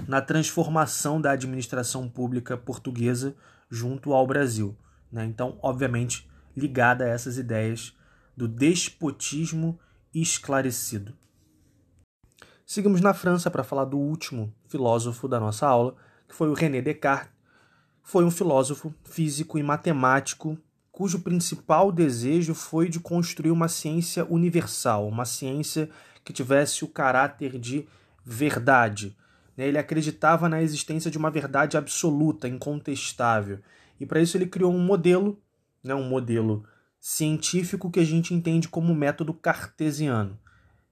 na 0.07 0.19
transformação 0.19 1.21
da 1.21 1.29
administração 1.29 2.09
pública 2.09 2.57
portuguesa 2.57 3.35
junto 3.69 4.11
ao 4.11 4.25
Brasil. 4.25 4.75
Né? 5.11 5.25
Então, 5.25 5.59
obviamente, 5.61 6.27
ligada 6.57 7.05
a 7.05 7.07
essas 7.07 7.37
ideias 7.37 7.95
do 8.35 8.47
despotismo 8.47 9.79
esclarecido. 10.11 11.13
Seguimos 12.65 12.99
na 12.99 13.13
França 13.13 13.51
para 13.51 13.63
falar 13.63 13.85
do 13.85 13.99
último 13.99 14.51
filósofo 14.67 15.27
da 15.27 15.39
nossa 15.39 15.67
aula, 15.67 15.95
que 16.27 16.33
foi 16.33 16.49
o 16.49 16.55
René 16.55 16.81
Descartes, 16.81 17.31
foi 18.01 18.25
um 18.25 18.31
filósofo, 18.31 18.91
físico 19.03 19.59
e 19.59 19.61
matemático 19.61 20.57
cujo 21.01 21.21
principal 21.21 21.91
desejo 21.91 22.53
foi 22.53 22.87
de 22.87 22.99
construir 22.99 23.49
uma 23.49 23.67
ciência 23.67 24.23
universal, 24.29 25.07
uma 25.07 25.25
ciência 25.25 25.89
que 26.23 26.31
tivesse 26.31 26.85
o 26.85 26.87
caráter 26.87 27.57
de 27.57 27.87
verdade. 28.23 29.17
Né? 29.57 29.67
Ele 29.67 29.79
acreditava 29.79 30.47
na 30.47 30.61
existência 30.61 31.09
de 31.09 31.17
uma 31.17 31.31
verdade 31.31 31.75
absoluta, 31.75 32.47
incontestável. 32.47 33.61
E 33.99 34.05
para 34.05 34.21
isso 34.21 34.37
ele 34.37 34.45
criou 34.45 34.71
um 34.71 34.77
modelo, 34.77 35.41
né, 35.83 35.95
um 35.95 36.07
modelo 36.07 36.65
científico 36.99 37.89
que 37.89 37.99
a 37.99 38.05
gente 38.05 38.35
entende 38.35 38.69
como 38.69 38.93
método 38.93 39.33
cartesiano. 39.33 40.37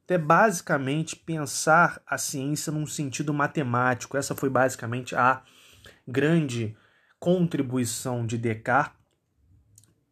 Então, 0.06 0.16
é 0.16 0.18
basicamente 0.18 1.16
pensar 1.16 2.02
a 2.08 2.18
ciência 2.18 2.74
num 2.74 2.88
sentido 2.88 3.32
matemático. 3.32 4.18
Essa 4.18 4.34
foi 4.34 4.50
basicamente 4.50 5.16
a 5.16 5.44
grande 6.08 6.76
contribuição 7.20 8.26
de 8.26 8.40
Descartes, 8.40 8.99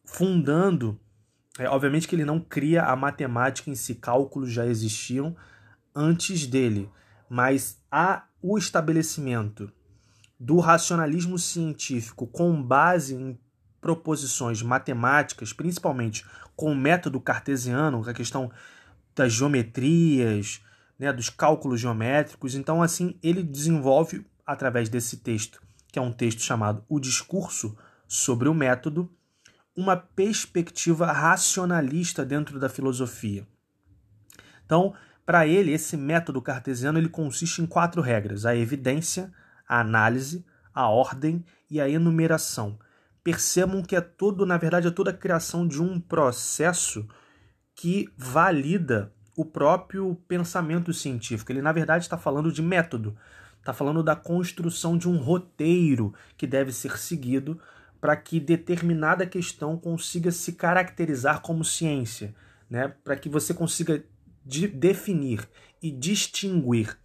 fundando, 0.07 0.99
é, 1.59 1.69
obviamente 1.69 2.07
que 2.07 2.15
ele 2.15 2.25
não 2.25 2.39
cria 2.39 2.83
a 2.83 2.95
matemática 2.95 3.69
em 3.69 3.75
si, 3.75 3.93
cálculos 3.93 4.51
já 4.51 4.65
existiam 4.65 5.35
antes 5.93 6.47
dele, 6.47 6.89
mas 7.29 7.79
há 7.91 8.23
o 8.41 8.57
estabelecimento 8.57 9.71
do 10.39 10.59
racionalismo 10.59 11.37
científico 11.37 12.25
com 12.25 12.61
base 12.61 13.15
em 13.15 13.37
proposições 13.81 14.61
matemáticas, 14.61 15.53
principalmente 15.53 16.25
com 16.55 16.71
o 16.71 16.75
método 16.75 17.19
cartesiano, 17.19 18.07
a 18.07 18.13
questão 18.13 18.51
das 19.15 19.33
geometrias, 19.33 20.61
né, 20.97 21.11
dos 21.11 21.29
cálculos 21.29 21.79
geométricos. 21.79 22.55
Então, 22.55 22.81
assim, 22.81 23.17
ele 23.21 23.43
desenvolve, 23.43 24.25
através 24.45 24.89
desse 24.89 25.17
texto, 25.17 25.61
que 25.91 25.99
é 25.99 26.01
um 26.01 26.11
texto 26.11 26.41
chamado 26.41 26.83
O 26.87 26.99
Discurso 26.99 27.77
sobre 28.07 28.47
o 28.47 28.53
Método, 28.53 29.11
uma 29.77 29.95
perspectiva 29.95 31.11
racionalista 31.11 32.25
dentro 32.25 32.59
da 32.59 32.67
filosofia. 32.67 33.47
Então, 34.65 34.93
para 35.23 35.45
ele, 35.45 35.71
esse 35.71 35.95
método 35.95 36.41
cartesiano 36.41 36.97
ele 36.97 37.07
consiste 37.07 37.61
em 37.61 37.67
quatro 37.67 38.01
regras: 38.01 38.45
a 38.45 38.55
evidência, 38.55 39.31
a 39.67 39.79
análise, 39.79 40.43
a 40.73 40.89
ordem 40.89 41.45
e 41.69 41.79
a 41.79 41.87
enumeração. 41.87 42.79
Percebam 43.23 43.83
que 43.83 43.95
é 43.95 44.01
tudo, 44.01 44.45
na 44.45 44.57
verdade, 44.57 44.87
é 44.87 44.91
toda 44.91 45.11
a 45.11 45.17
criação 45.17 45.67
de 45.67 45.81
um 45.81 45.99
processo 45.99 47.07
que 47.75 48.09
valida 48.17 49.13
o 49.35 49.45
próprio 49.45 50.15
pensamento 50.27 50.91
científico. 50.91 51.51
Ele, 51.51 51.61
na 51.61 51.71
verdade, 51.71 52.05
está 52.05 52.17
falando 52.17 52.51
de 52.51 52.61
método 52.61 53.15
está 53.67 53.73
falando 53.73 54.01
da 54.01 54.15
construção 54.15 54.97
de 54.97 55.09
um 55.09 55.17
roteiro 55.17 56.13
que 56.37 56.47
deve 56.47 56.71
ser 56.71 56.97
seguido 56.97 57.59
para 57.99 58.15
que 58.15 58.39
determinada 58.39 59.25
questão 59.25 59.77
consiga 59.77 60.31
se 60.31 60.53
caracterizar 60.53 61.41
como 61.41 61.63
ciência, 61.63 62.33
né? 62.69 62.93
para 63.03 63.15
que 63.15 63.29
você 63.29 63.53
consiga 63.53 64.03
de 64.45 64.67
definir 64.67 65.47
e 65.81 65.91
distinguir 65.91 66.97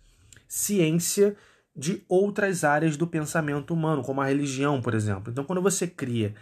ciência 0.47 1.37
de 1.75 2.05
outras 2.09 2.65
áreas 2.65 2.97
do 2.97 3.07
pensamento 3.07 3.73
humano, 3.73 4.03
como 4.03 4.21
a 4.21 4.27
religião, 4.27 4.81
por 4.83 4.95
exemplo. 4.95 5.33
Então, 5.33 5.45
quando 5.45 5.63
você 5.63 5.87
cria 5.87 6.35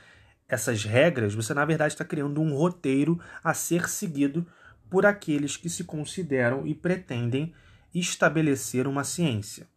essas 0.48 0.84
regras, 0.84 1.32
você 1.32 1.54
na 1.54 1.64
verdade 1.64 1.94
está 1.94 2.04
criando 2.04 2.40
um 2.40 2.54
roteiro 2.54 3.20
a 3.42 3.54
ser 3.54 3.88
seguido 3.88 4.44
por 4.90 5.06
aqueles 5.06 5.56
que 5.56 5.70
se 5.70 5.84
consideram 5.84 6.66
e 6.66 6.74
pretendem 6.74 7.54
estabelecer 7.94 8.88
uma 8.88 9.04
ciência. 9.04 9.68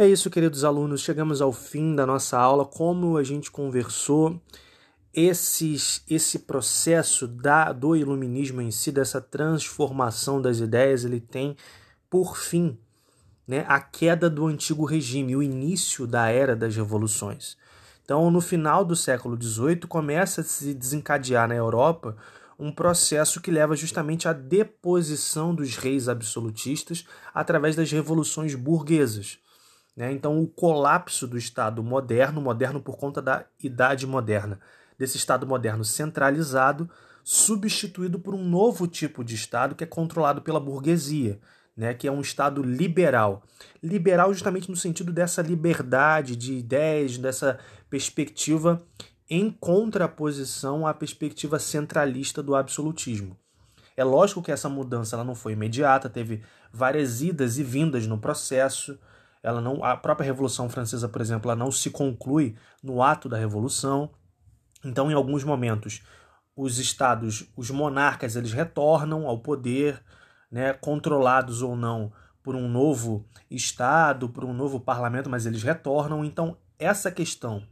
É 0.00 0.08
isso, 0.08 0.30
queridos 0.30 0.64
alunos. 0.64 1.02
Chegamos 1.02 1.42
ao 1.42 1.52
fim 1.52 1.94
da 1.94 2.06
nossa 2.06 2.38
aula. 2.38 2.64
Como 2.64 3.18
a 3.18 3.22
gente 3.22 3.50
conversou, 3.50 4.40
esses, 5.12 6.02
esse 6.08 6.38
processo 6.38 7.28
da, 7.28 7.70
do 7.70 7.94
iluminismo 7.94 8.62
em 8.62 8.70
si, 8.70 8.90
dessa 8.90 9.20
transformação 9.20 10.40
das 10.40 10.58
ideias, 10.58 11.04
ele 11.04 11.20
tem 11.20 11.54
por 12.08 12.38
fim 12.38 12.78
né, 13.46 13.66
a 13.68 13.78
queda 13.78 14.30
do 14.30 14.46
antigo 14.46 14.86
regime, 14.86 15.36
o 15.36 15.42
início 15.42 16.06
da 16.06 16.30
era 16.30 16.56
das 16.56 16.74
revoluções. 16.74 17.58
Então, 18.02 18.30
no 18.30 18.40
final 18.40 18.86
do 18.86 18.96
século 18.96 19.36
XVIII, 19.38 19.80
começa 19.80 20.40
a 20.40 20.44
se 20.44 20.72
desencadear 20.72 21.46
na 21.46 21.56
Europa 21.56 22.16
um 22.58 22.72
processo 22.72 23.38
que 23.38 23.50
leva 23.50 23.76
justamente 23.76 24.26
à 24.26 24.32
deposição 24.32 25.54
dos 25.54 25.76
reis 25.76 26.08
absolutistas 26.08 27.04
através 27.34 27.76
das 27.76 27.92
revoluções 27.92 28.54
burguesas. 28.54 29.38
Né? 29.96 30.12
Então, 30.12 30.40
o 30.40 30.46
colapso 30.46 31.26
do 31.26 31.36
Estado 31.36 31.82
moderno, 31.82 32.40
moderno 32.40 32.80
por 32.80 32.96
conta 32.96 33.20
da 33.20 33.44
Idade 33.62 34.06
Moderna, 34.06 34.60
desse 34.98 35.16
Estado 35.16 35.46
moderno 35.46 35.84
centralizado, 35.84 36.88
substituído 37.24 38.18
por 38.18 38.34
um 38.34 38.44
novo 38.44 38.86
tipo 38.86 39.24
de 39.24 39.34
Estado 39.34 39.74
que 39.74 39.84
é 39.84 39.86
controlado 39.86 40.42
pela 40.42 40.60
burguesia, 40.60 41.40
né? 41.76 41.94
que 41.94 42.06
é 42.08 42.12
um 42.12 42.20
Estado 42.20 42.62
liberal. 42.62 43.42
Liberal 43.82 44.32
justamente 44.32 44.70
no 44.70 44.76
sentido 44.76 45.12
dessa 45.12 45.42
liberdade 45.42 46.36
de 46.36 46.54
ideias, 46.54 47.18
dessa 47.18 47.58
perspectiva 47.88 48.82
em 49.28 49.48
contraposição 49.48 50.86
à 50.86 50.92
perspectiva 50.92 51.58
centralista 51.58 52.42
do 52.42 52.56
absolutismo. 52.56 53.38
É 53.96 54.02
lógico 54.02 54.42
que 54.42 54.50
essa 54.50 54.68
mudança 54.68 55.14
ela 55.14 55.24
não 55.24 55.36
foi 55.36 55.52
imediata, 55.52 56.08
teve 56.08 56.42
várias 56.72 57.22
idas 57.22 57.58
e 57.58 57.62
vindas 57.62 58.06
no 58.06 58.18
processo, 58.18 58.98
ela 59.42 59.60
não, 59.60 59.82
a 59.82 59.96
própria 59.96 60.26
Revolução 60.26 60.68
Francesa, 60.68 61.08
por 61.08 61.20
exemplo, 61.20 61.50
ela 61.50 61.58
não 61.58 61.70
se 61.70 61.90
conclui 61.90 62.56
no 62.82 63.02
ato 63.02 63.28
da 63.28 63.38
Revolução. 63.38 64.10
Então, 64.84 65.10
em 65.10 65.14
alguns 65.14 65.44
momentos, 65.44 66.02
os 66.56 66.78
estados, 66.78 67.50
os 67.56 67.70
monarcas, 67.70 68.36
eles 68.36 68.52
retornam 68.52 69.26
ao 69.26 69.38
poder, 69.38 70.02
né, 70.50 70.72
controlados 70.74 71.62
ou 71.62 71.74
não 71.74 72.12
por 72.42 72.54
um 72.54 72.68
novo 72.68 73.26
estado, 73.50 74.28
por 74.28 74.44
um 74.44 74.52
novo 74.52 74.80
parlamento, 74.80 75.30
mas 75.30 75.46
eles 75.46 75.62
retornam. 75.62 76.24
Então, 76.24 76.56
essa 76.78 77.10
questão 77.10 77.62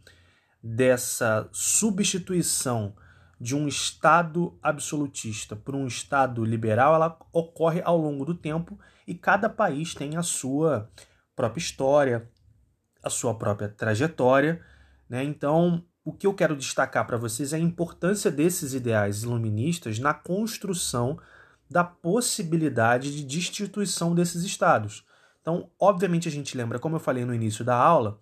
dessa 0.62 1.48
substituição 1.52 2.94
de 3.40 3.54
um 3.54 3.68
estado 3.68 4.58
absolutista 4.62 5.54
por 5.54 5.74
um 5.74 5.86
estado 5.86 6.44
liberal, 6.44 6.94
ela 6.94 7.18
ocorre 7.32 7.80
ao 7.84 7.96
longo 7.96 8.24
do 8.24 8.34
tempo 8.34 8.78
e 9.06 9.14
cada 9.14 9.48
país 9.48 9.94
tem 9.94 10.16
a 10.16 10.22
sua 10.22 10.90
própria 11.38 11.60
história, 11.60 12.28
a 13.00 13.08
sua 13.08 13.32
própria 13.32 13.68
trajetória, 13.68 14.60
né? 15.08 15.22
Então, 15.22 15.84
o 16.04 16.12
que 16.12 16.26
eu 16.26 16.34
quero 16.34 16.56
destacar 16.56 17.06
para 17.06 17.16
vocês 17.16 17.52
é 17.52 17.56
a 17.56 17.60
importância 17.60 18.28
desses 18.28 18.74
ideais 18.74 19.22
iluministas 19.22 20.00
na 20.00 20.12
construção 20.12 21.16
da 21.70 21.84
possibilidade 21.84 23.14
de 23.14 23.22
destituição 23.22 24.16
desses 24.16 24.42
estados. 24.42 25.04
Então, 25.40 25.70
obviamente, 25.78 26.26
a 26.26 26.30
gente 26.30 26.56
lembra, 26.56 26.80
como 26.80 26.96
eu 26.96 27.00
falei 27.00 27.24
no 27.24 27.34
início 27.34 27.64
da 27.64 27.76
aula, 27.76 28.20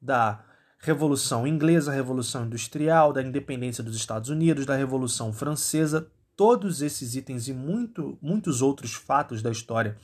da 0.00 0.42
Revolução 0.78 1.46
Inglesa, 1.46 1.92
Revolução 1.92 2.46
Industrial, 2.46 3.12
da 3.12 3.22
independência 3.22 3.84
dos 3.84 3.94
Estados 3.94 4.30
Unidos, 4.30 4.64
da 4.64 4.74
Revolução 4.74 5.34
Francesa, 5.34 6.10
todos 6.34 6.80
esses 6.80 7.14
itens 7.14 7.46
e 7.46 7.52
muito, 7.52 8.18
muitos 8.22 8.62
outros 8.62 8.94
fatos 8.94 9.42
da 9.42 9.50
história 9.50 9.98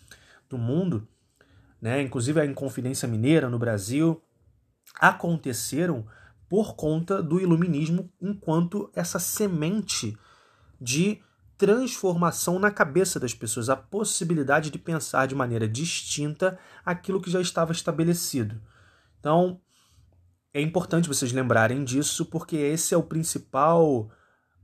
do 0.48 0.58
mundo, 0.58 1.08
né, 1.80 2.02
inclusive 2.02 2.40
a 2.40 2.44
Inconfidência 2.44 3.08
Mineira 3.08 3.48
no 3.48 3.58
Brasil, 3.58 4.22
aconteceram 4.98 6.06
por 6.48 6.74
conta 6.74 7.22
do 7.22 7.40
iluminismo 7.40 8.12
enquanto 8.20 8.90
essa 8.94 9.18
semente 9.18 10.18
de 10.80 11.22
transformação 11.56 12.58
na 12.58 12.70
cabeça 12.70 13.20
das 13.20 13.34
pessoas, 13.34 13.68
a 13.68 13.76
possibilidade 13.76 14.70
de 14.70 14.78
pensar 14.78 15.26
de 15.26 15.34
maneira 15.34 15.68
distinta 15.68 16.58
aquilo 16.84 17.20
que 17.20 17.30
já 17.30 17.40
estava 17.40 17.70
estabelecido. 17.70 18.60
Então, 19.20 19.60
é 20.52 20.60
importante 20.60 21.06
vocês 21.06 21.32
lembrarem 21.32 21.84
disso, 21.84 22.24
porque 22.26 22.56
esse 22.56 22.94
é 22.94 22.96
o 22.96 23.02
principal 23.02 24.10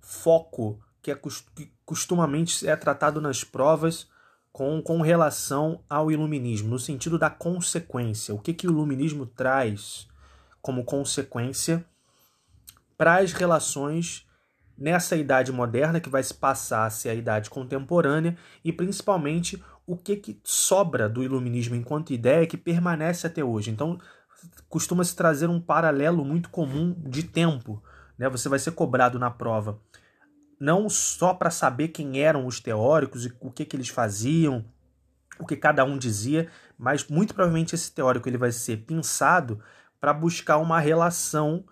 foco 0.00 0.80
que, 1.02 1.10
é, 1.10 1.14
que 1.54 1.70
costumamente 1.84 2.66
é 2.66 2.74
tratado 2.74 3.20
nas 3.20 3.44
provas 3.44 4.08
com, 4.56 4.80
com 4.80 5.02
relação 5.02 5.84
ao 5.86 6.10
iluminismo, 6.10 6.70
no 6.70 6.78
sentido 6.78 7.18
da 7.18 7.28
consequência. 7.28 8.34
O 8.34 8.38
que, 8.38 8.54
que 8.54 8.66
o 8.66 8.70
iluminismo 8.70 9.26
traz 9.26 10.08
como 10.62 10.82
consequência 10.82 11.84
para 12.96 13.18
as 13.18 13.34
relações 13.34 14.26
nessa 14.78 15.14
idade 15.14 15.52
moderna 15.52 16.00
que 16.00 16.08
vai 16.08 16.22
se 16.22 16.32
passar 16.32 16.86
a 16.86 16.90
ser 16.90 17.10
a 17.10 17.14
idade 17.14 17.50
contemporânea 17.50 18.34
e 18.64 18.72
principalmente 18.72 19.62
o 19.86 19.94
que, 19.94 20.16
que 20.16 20.40
sobra 20.42 21.06
do 21.06 21.22
iluminismo 21.22 21.76
enquanto 21.76 22.14
ideia 22.14 22.46
que 22.46 22.56
permanece 22.56 23.26
até 23.26 23.44
hoje. 23.44 23.70
Então, 23.70 23.98
costuma 24.70 25.04
se 25.04 25.14
trazer 25.14 25.50
um 25.50 25.60
paralelo 25.60 26.24
muito 26.24 26.48
comum 26.48 26.96
de 27.06 27.24
tempo. 27.24 27.82
Né? 28.16 28.26
Você 28.30 28.48
vai 28.48 28.58
ser 28.58 28.70
cobrado 28.70 29.18
na 29.18 29.30
prova 29.30 29.78
não 30.58 30.88
só 30.88 31.34
para 31.34 31.50
saber 31.50 31.88
quem 31.88 32.20
eram 32.20 32.46
os 32.46 32.60
teóricos 32.60 33.26
e 33.26 33.32
o 33.40 33.50
que, 33.50 33.64
que 33.64 33.76
eles 33.76 33.88
faziam, 33.88 34.64
o 35.38 35.46
que 35.46 35.56
cada 35.56 35.84
um 35.84 35.98
dizia, 35.98 36.48
mas 36.78 37.06
muito 37.08 37.34
provavelmente 37.34 37.74
esse 37.74 37.92
teórico 37.92 38.28
ele 38.28 38.38
vai 38.38 38.52
ser 38.52 38.78
pensado 38.78 39.60
para 40.00 40.12
buscar 40.12 40.58
uma 40.58 40.80
relação 40.80 41.64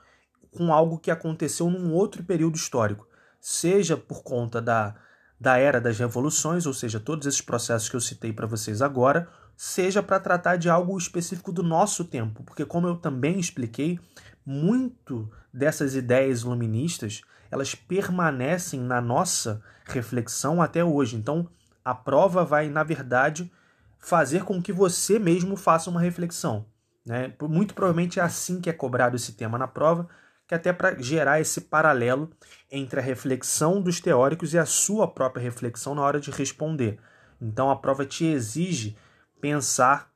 com 0.51 0.73
algo 0.73 0.99
que 0.99 1.11
aconteceu 1.11 1.69
num 1.69 1.93
outro 1.93 2.23
período 2.23 2.57
histórico, 2.57 3.09
seja 3.41 3.97
por 3.97 4.23
conta 4.23 4.61
da, 4.61 4.95
da 5.41 5.59
era 5.59 5.81
das 5.81 5.99
revoluções, 5.99 6.67
ou 6.67 6.73
seja, 6.73 7.01
todos 7.01 7.27
esses 7.27 7.41
processos 7.41 7.89
que 7.89 7.97
eu 7.97 8.01
citei 8.01 8.33
para 8.33 8.47
vocês 8.47 8.81
agora, 8.81 9.29
seja 9.57 10.03
para 10.03 10.21
tratar 10.21 10.57
de 10.57 10.69
algo 10.69 10.97
específico 10.97 11.53
do 11.53 11.63
nosso 11.63 12.05
tempo, 12.05 12.43
porque 12.45 12.65
como 12.65 12.87
eu 12.87 12.97
também 12.97 13.39
expliquei, 13.39 13.99
muito 14.45 15.31
dessas 15.53 15.95
ideias 15.95 16.43
iluministas, 16.43 17.23
elas 17.55 17.73
permanecem 17.73 18.81
na 18.81 19.01
nossa 19.01 19.63
reflexão 19.85 20.61
até 20.61 20.85
hoje. 20.85 21.15
Então, 21.15 21.49
a 21.85 21.95
prova 21.95 22.45
vai, 22.45 22.69
na 22.69 22.83
verdade, 22.83 23.49
fazer 23.97 24.43
com 24.43 24.61
que 24.61 24.73
você 24.73 25.21
mesmo 25.21 25.57
faça 25.57 25.89
uma 25.89 26.01
reflexão. 26.01 26.67
Né? 27.07 27.33
Muito 27.43 27.73
provavelmente 27.73 28.19
é 28.19 28.23
assim 28.25 28.61
que 28.61 28.69
é 28.69 28.73
cobrado 28.73 29.15
esse 29.15 29.35
tema 29.35 29.57
na 29.57 29.69
prova, 29.69 30.09
que 30.49 30.55
até 30.55 30.73
para 30.73 31.01
gerar 31.01 31.41
esse 31.41 31.61
paralelo 31.61 32.29
entre 32.69 32.99
a 32.99 33.03
reflexão 33.03 33.81
dos 33.81 34.01
teóricos 34.01 34.53
e 34.53 34.59
a 34.59 34.67
sua 34.67 35.07
própria 35.07 35.43
reflexão 35.43 35.95
na 35.95 36.03
hora 36.03 36.19
de 36.19 36.33
responder. 36.33 36.99
Então 37.41 37.71
a 37.71 37.77
prova 37.77 38.05
te 38.05 38.25
exige 38.25 38.97
pensar 39.41 40.13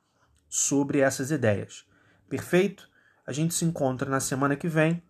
sobre 0.48 0.98
essas 0.98 1.30
ideias. 1.30 1.86
Perfeito? 2.28 2.88
A 3.24 3.32
gente 3.32 3.54
se 3.54 3.64
encontra 3.64 4.10
na 4.10 4.18
semana 4.18 4.56
que 4.56 4.66
vem. 4.66 5.00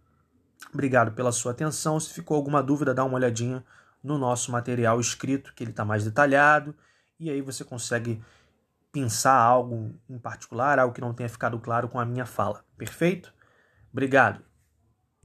Obrigado 0.73 1.13
pela 1.13 1.33
sua 1.33 1.53
atenção. 1.53 1.99
Se 1.99 2.13
ficou 2.13 2.37
alguma 2.37 2.63
dúvida, 2.63 2.95
dá 2.95 3.05
uma 3.05 3.15
olhadinha 3.15 3.65
no 4.03 4.19
nosso 4.19 4.53
material 4.53 5.01
escrito, 5.01 5.53
que 5.55 5.65
ele 5.65 5.71
está 5.71 5.85
mais 5.85 6.05
detalhado, 6.05 6.75
e 7.19 7.31
aí 7.31 7.41
você 7.41 7.65
consegue 7.65 8.23
pensar 8.93 9.35
algo 9.35 9.95
em 10.09 10.19
particular, 10.19 10.79
algo 10.79 10.95
que 10.95 11.01
não 11.01 11.13
tenha 11.13 11.29
ficado 11.29 11.59
claro 11.59 11.89
com 11.89 11.99
a 11.99 12.05
minha 12.05 12.27
fala. 12.27 12.65
Perfeito? 12.77 13.33
Obrigado. 13.93 14.48